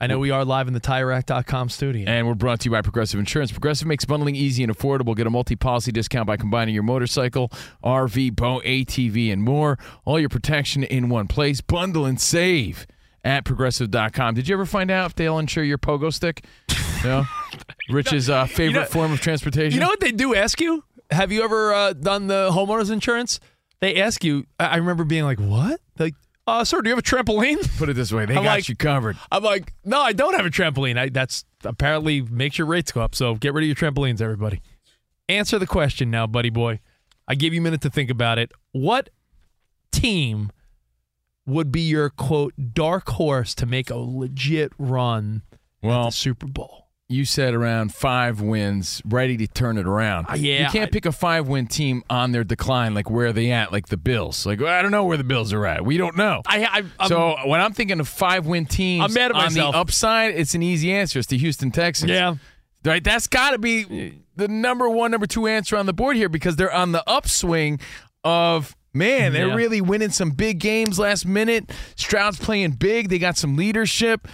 [0.00, 2.08] I know we are live in the TireRack.com studio.
[2.08, 3.52] And we're brought to you by Progressive Insurance.
[3.52, 5.14] Progressive makes bundling easy and affordable.
[5.14, 7.52] Get a multi policy discount by combining your motorcycle,
[7.84, 9.78] RV, boat, ATV, and more.
[10.04, 11.60] All your protection in one place.
[11.60, 12.84] Bundle and save
[13.22, 14.34] at progressive.com.
[14.34, 16.44] Did you ever find out if they'll insure your pogo stick?
[17.04, 17.24] No?
[17.90, 19.74] Rich's uh, favorite know- form of transportation?
[19.74, 20.84] You know what they do ask you?
[21.10, 23.38] Have you ever uh, done the homeowners insurance?
[23.80, 24.46] They ask you.
[24.58, 25.80] I I remember being like, "What?
[25.98, 26.14] Like,
[26.46, 27.78] uh, sir, do you have a trampoline?
[27.78, 29.16] Put it this way, they I'm got like- you covered.
[29.30, 30.98] I'm like, no, I don't have a trampoline.
[30.98, 33.14] I, that's apparently makes your rates go up.
[33.14, 34.62] So get rid of your trampolines, everybody.
[35.28, 36.80] Answer the question now, buddy boy.
[37.28, 38.50] I give you a minute to think about it.
[38.72, 39.10] What
[39.92, 40.50] team
[41.46, 45.42] would be your quote dark horse to make a legit run
[45.82, 46.81] Well, at the Super Bowl?
[47.12, 50.26] You said around five wins, ready to turn it around.
[50.28, 52.94] Uh, yeah, you can't I- pick a five-win team on their decline.
[52.94, 53.70] Like where are they at?
[53.72, 54.44] Like the Bills.
[54.46, 55.84] Like I don't know where the Bills are at.
[55.84, 56.42] We don't know.
[56.46, 59.72] I, I I'm, so when I'm thinking of five-win teams, I'm mad at on myself.
[59.74, 61.18] the upside, it's an easy answer.
[61.18, 62.10] It's the Houston Texans.
[62.10, 62.34] yeah.
[62.84, 66.28] Right, that's got to be the number one, number two answer on the board here
[66.28, 67.78] because they're on the upswing
[68.24, 69.32] of man.
[69.32, 69.54] They're Yeah.
[69.54, 71.70] really winning some big games last minute.
[71.96, 73.08] Stroud's playing big.
[73.08, 74.26] They got some leadership.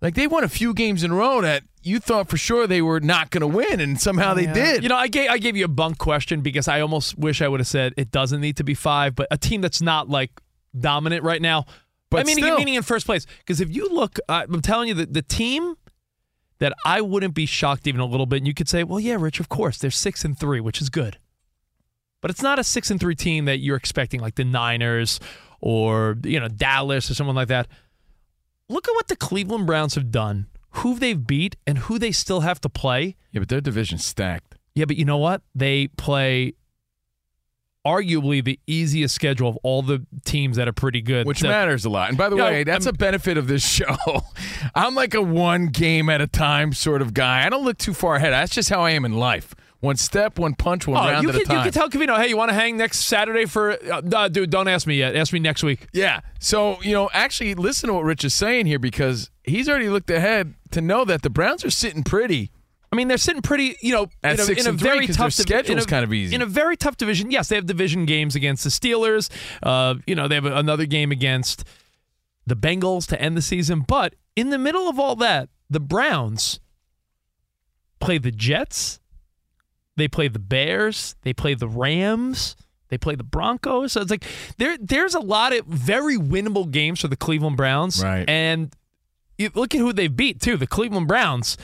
[0.00, 2.82] Like they won a few games in a row that you thought for sure they
[2.82, 4.82] were not going to win, and somehow they did.
[4.82, 7.48] You know, I gave I gave you a bunk question because I almost wish I
[7.48, 10.30] would have said it doesn't need to be five, but a team that's not like
[10.78, 11.64] dominant right now.
[12.10, 12.58] But I mean, still.
[12.58, 13.26] meaning in first place.
[13.38, 15.76] Because if you look, uh, I'm telling you that the team
[16.58, 19.16] that I wouldn't be shocked even a little bit, and you could say, well, yeah,
[19.18, 21.18] Rich, of course, they're six and three, which is good.
[22.20, 25.20] But it's not a six and three team that you're expecting, like the Niners
[25.60, 27.66] or you know Dallas or someone like that.
[28.68, 32.40] Look at what the Cleveland Browns have done, who they've beat, and who they still
[32.40, 33.16] have to play.
[33.32, 34.56] yeah, but their division's stacked.
[34.74, 35.42] Yeah, but you know what?
[35.54, 36.54] They play
[37.86, 41.26] arguably the easiest schedule of all the teams that are pretty good.
[41.26, 42.10] Which So- matters a lot.
[42.10, 43.96] And by the way, that's I'm- a benefit of this show.
[44.74, 47.44] I'm like a one game at a time sort of guy.
[47.46, 48.32] I don't look too far ahead.
[48.32, 49.54] That's just how I am in life.
[49.80, 51.56] One step, one punch, one Oh, round you at can, a time.
[51.56, 53.72] you can tell Covino, hey, you want to hang next Saturday for?
[53.90, 55.16] Uh, uh, dude, don't ask me yet.
[55.16, 55.86] Ask me next week.
[55.94, 56.20] Yeah.
[56.38, 60.10] So, you know, actually listen to what Rich is saying here because he's already looked
[60.10, 62.50] ahead to know that the Browns are sitting pretty.
[62.92, 64.88] I mean, they're sitting pretty, you know, At in a, six in a and three,
[64.90, 66.34] very their tough divi- schedule's in a- kind of easy.
[66.34, 67.30] In a very tough division.
[67.30, 69.30] Yes, they have division games against the Steelers.
[69.62, 71.64] Uh, you know, they have another game against
[72.46, 73.84] the Bengals to end the season.
[73.86, 76.58] But in the middle of all that, the Browns
[78.00, 78.98] play the Jets.
[79.96, 81.14] They play the Bears.
[81.22, 82.56] They play the Rams.
[82.88, 83.92] They play the Broncos.
[83.92, 84.24] So it's like
[84.58, 88.02] there, there's a lot of very winnable games for the Cleveland Browns.
[88.02, 88.28] Right.
[88.28, 88.74] And
[89.40, 90.56] you look at who they beat too.
[90.56, 91.56] The Cleveland Browns.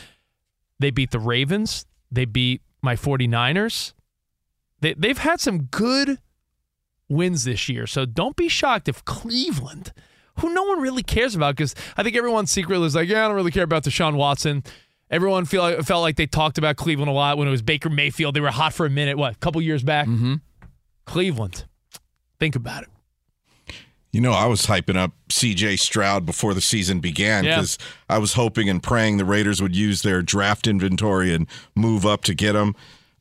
[0.78, 1.86] They beat the Ravens.
[2.10, 3.92] They beat my 49ers.
[4.80, 6.18] They, they've had some good
[7.08, 7.86] wins this year.
[7.86, 9.92] So don't be shocked if Cleveland,
[10.40, 13.28] who no one really cares about, because I think everyone secretly is like, yeah, I
[13.28, 14.64] don't really care about Deshaun Watson.
[15.10, 17.88] Everyone feel like, felt like they talked about Cleveland a lot when it was Baker
[17.88, 18.34] Mayfield.
[18.34, 20.06] They were hot for a minute, what, a couple years back?
[20.06, 20.34] Mm-hmm.
[21.04, 21.64] Cleveland.
[22.38, 22.88] Think about it.
[24.16, 27.56] You know, I was hyping up CJ Stroud before the season began Yeah.
[27.56, 27.76] because
[28.08, 32.24] I was hoping and praying the Raiders would use their draft inventory and move up
[32.24, 32.74] to get him.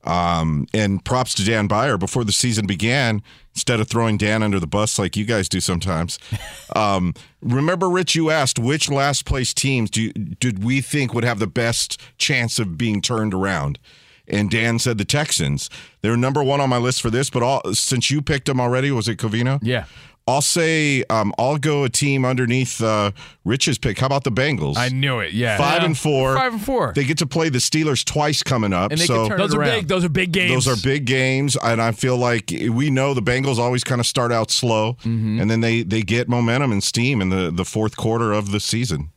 [0.05, 3.21] Um, and props to Dan Beyer before the season began,
[3.55, 6.17] instead of throwing Dan under the bus like you guys do sometimes.
[6.75, 11.23] Um, remember, Rich, you asked which last place teams do you, did we think would
[11.23, 13.79] have the best chance of being turned around?
[14.27, 15.69] And Dan said the Texans.
[16.01, 18.91] They're number one on my list for this, but all since you picked them already,
[18.91, 19.59] was it Covino?
[19.61, 19.85] Yeah.
[20.27, 23.11] I'll say um, I'll go a team underneath uh,
[23.43, 23.99] Rich's pick.
[23.99, 24.75] How about the Bengals?
[24.75, 25.33] I knew it.
[25.33, 25.55] Yeah.
[25.55, 25.85] Five Yeah.
[25.85, 26.35] and four.
[26.35, 26.93] Five and four.
[26.95, 28.91] They get to play the Steelers twice coming up.
[28.91, 29.69] And they so can turn Those it are around.
[29.69, 29.87] big.
[29.87, 30.65] Those are big games.
[30.65, 34.07] those are big games, and I feel like we know the Bengals always kind of
[34.07, 35.41] start out slow, Mm-hmm.
[35.41, 38.59] and then they they get momentum and steam in the the fourth quarter of the
[38.59, 39.11] season.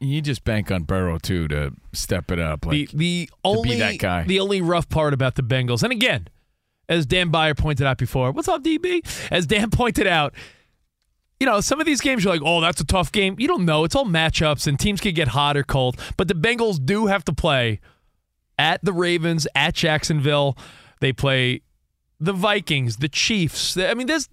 [0.00, 2.66] You just bank on Burrow too to step it up.
[2.66, 4.24] Like the the to only be that guy.
[4.24, 6.28] the only rough part about the Bengals, and again,
[6.88, 9.02] as Dan Beyer pointed out before, what's up, DB?
[9.30, 10.34] As Dan pointed out,
[11.40, 13.36] you know, some of these games you're like, oh, that's a tough game.
[13.38, 13.84] You don't know.
[13.84, 15.98] It's all matchups, and teams can get hot or cold.
[16.16, 17.80] But the Bengals do have to play
[18.58, 20.56] at the Ravens, at Jacksonville.
[21.00, 21.62] They play
[22.20, 23.76] the Vikings, the Chiefs.
[23.76, 24.28] I mean, there's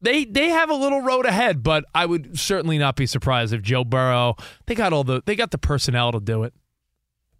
[0.00, 3.62] they they have a little road ahead, but I would certainly not be surprised if
[3.62, 4.36] Joe Burrow.
[4.66, 6.54] They got all the they got the personnel to do it.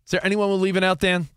[0.04, 1.28] Is there anyone we're leaving out, Dan?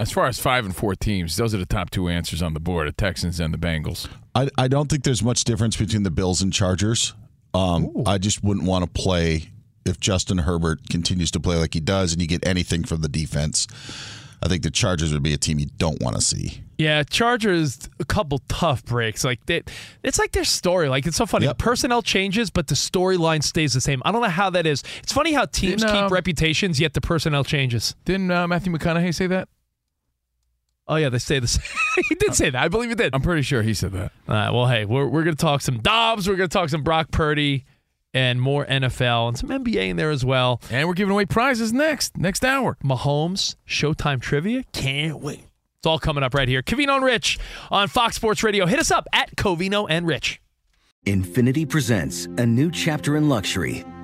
[0.00, 2.60] As far as five and four teams, those are the top two answers on the
[2.60, 4.08] board: the Texans and the Bengals.
[4.34, 7.12] I, I don't think there's much difference between the Bills and Chargers.
[7.52, 9.50] Um, I just wouldn't want to play
[9.84, 13.08] if Justin Herbert continues to play like he does and you get anything from the
[13.08, 13.66] defense.
[14.42, 16.62] I think the Chargers would be a team you don't want to see.
[16.78, 19.22] Yeah, Chargers a couple tough breaks.
[19.22, 19.62] Like they,
[20.02, 20.88] it's like their story.
[20.88, 21.44] Like it's so funny.
[21.44, 21.58] Yep.
[21.58, 24.00] Personnel changes, but the storyline stays the same.
[24.06, 24.82] I don't know how that is.
[25.02, 27.94] It's funny how teams Didn't, keep um, reputations, yet the personnel changes.
[28.06, 29.48] Didn't uh, Matthew McConaughey say that?
[30.90, 31.62] Oh yeah, they stay the same.
[32.08, 32.62] he did say that.
[32.62, 33.14] I believe he did.
[33.14, 34.12] I'm pretty sure he said that.
[34.28, 36.28] All right, well, hey, we're, we're going to talk some Dobbs.
[36.28, 37.64] We're going to talk some Brock Purdy
[38.12, 40.60] and more NFL and some NBA in there as well.
[40.68, 42.76] And we're giving away prizes next next hour.
[42.84, 44.64] Mahomes Showtime trivia.
[44.72, 45.44] Can't wait.
[45.78, 46.60] It's all coming up right here.
[46.62, 47.38] Covino and Rich
[47.70, 48.66] on Fox Sports Radio.
[48.66, 50.42] Hit us up at Covino and Rich.
[51.06, 53.84] Infiniti presents a new chapter in luxury,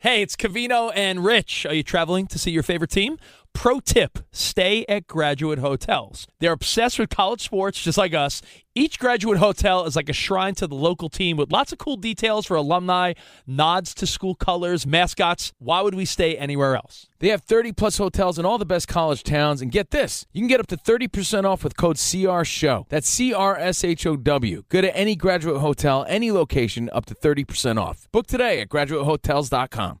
[0.00, 1.64] Hey, it's Covino and Rich.
[1.64, 3.16] Are you traveling to see your favorite team?
[3.56, 6.26] Pro tip stay at graduate hotels.
[6.40, 8.42] They're obsessed with college sports, just like us.
[8.74, 11.96] Each graduate hotel is like a shrine to the local team with lots of cool
[11.96, 13.14] details for alumni,
[13.46, 15.54] nods to school colors, mascots.
[15.58, 17.08] Why would we stay anywhere else?
[17.18, 19.62] They have 30 plus hotels in all the best college towns.
[19.62, 22.90] And get this you can get up to 30% off with code CRSHOW.
[22.90, 24.64] That's C R S H O W.
[24.68, 28.06] Go to any graduate hotel, any location, up to 30% off.
[28.12, 30.00] Book today at graduatehotels.com.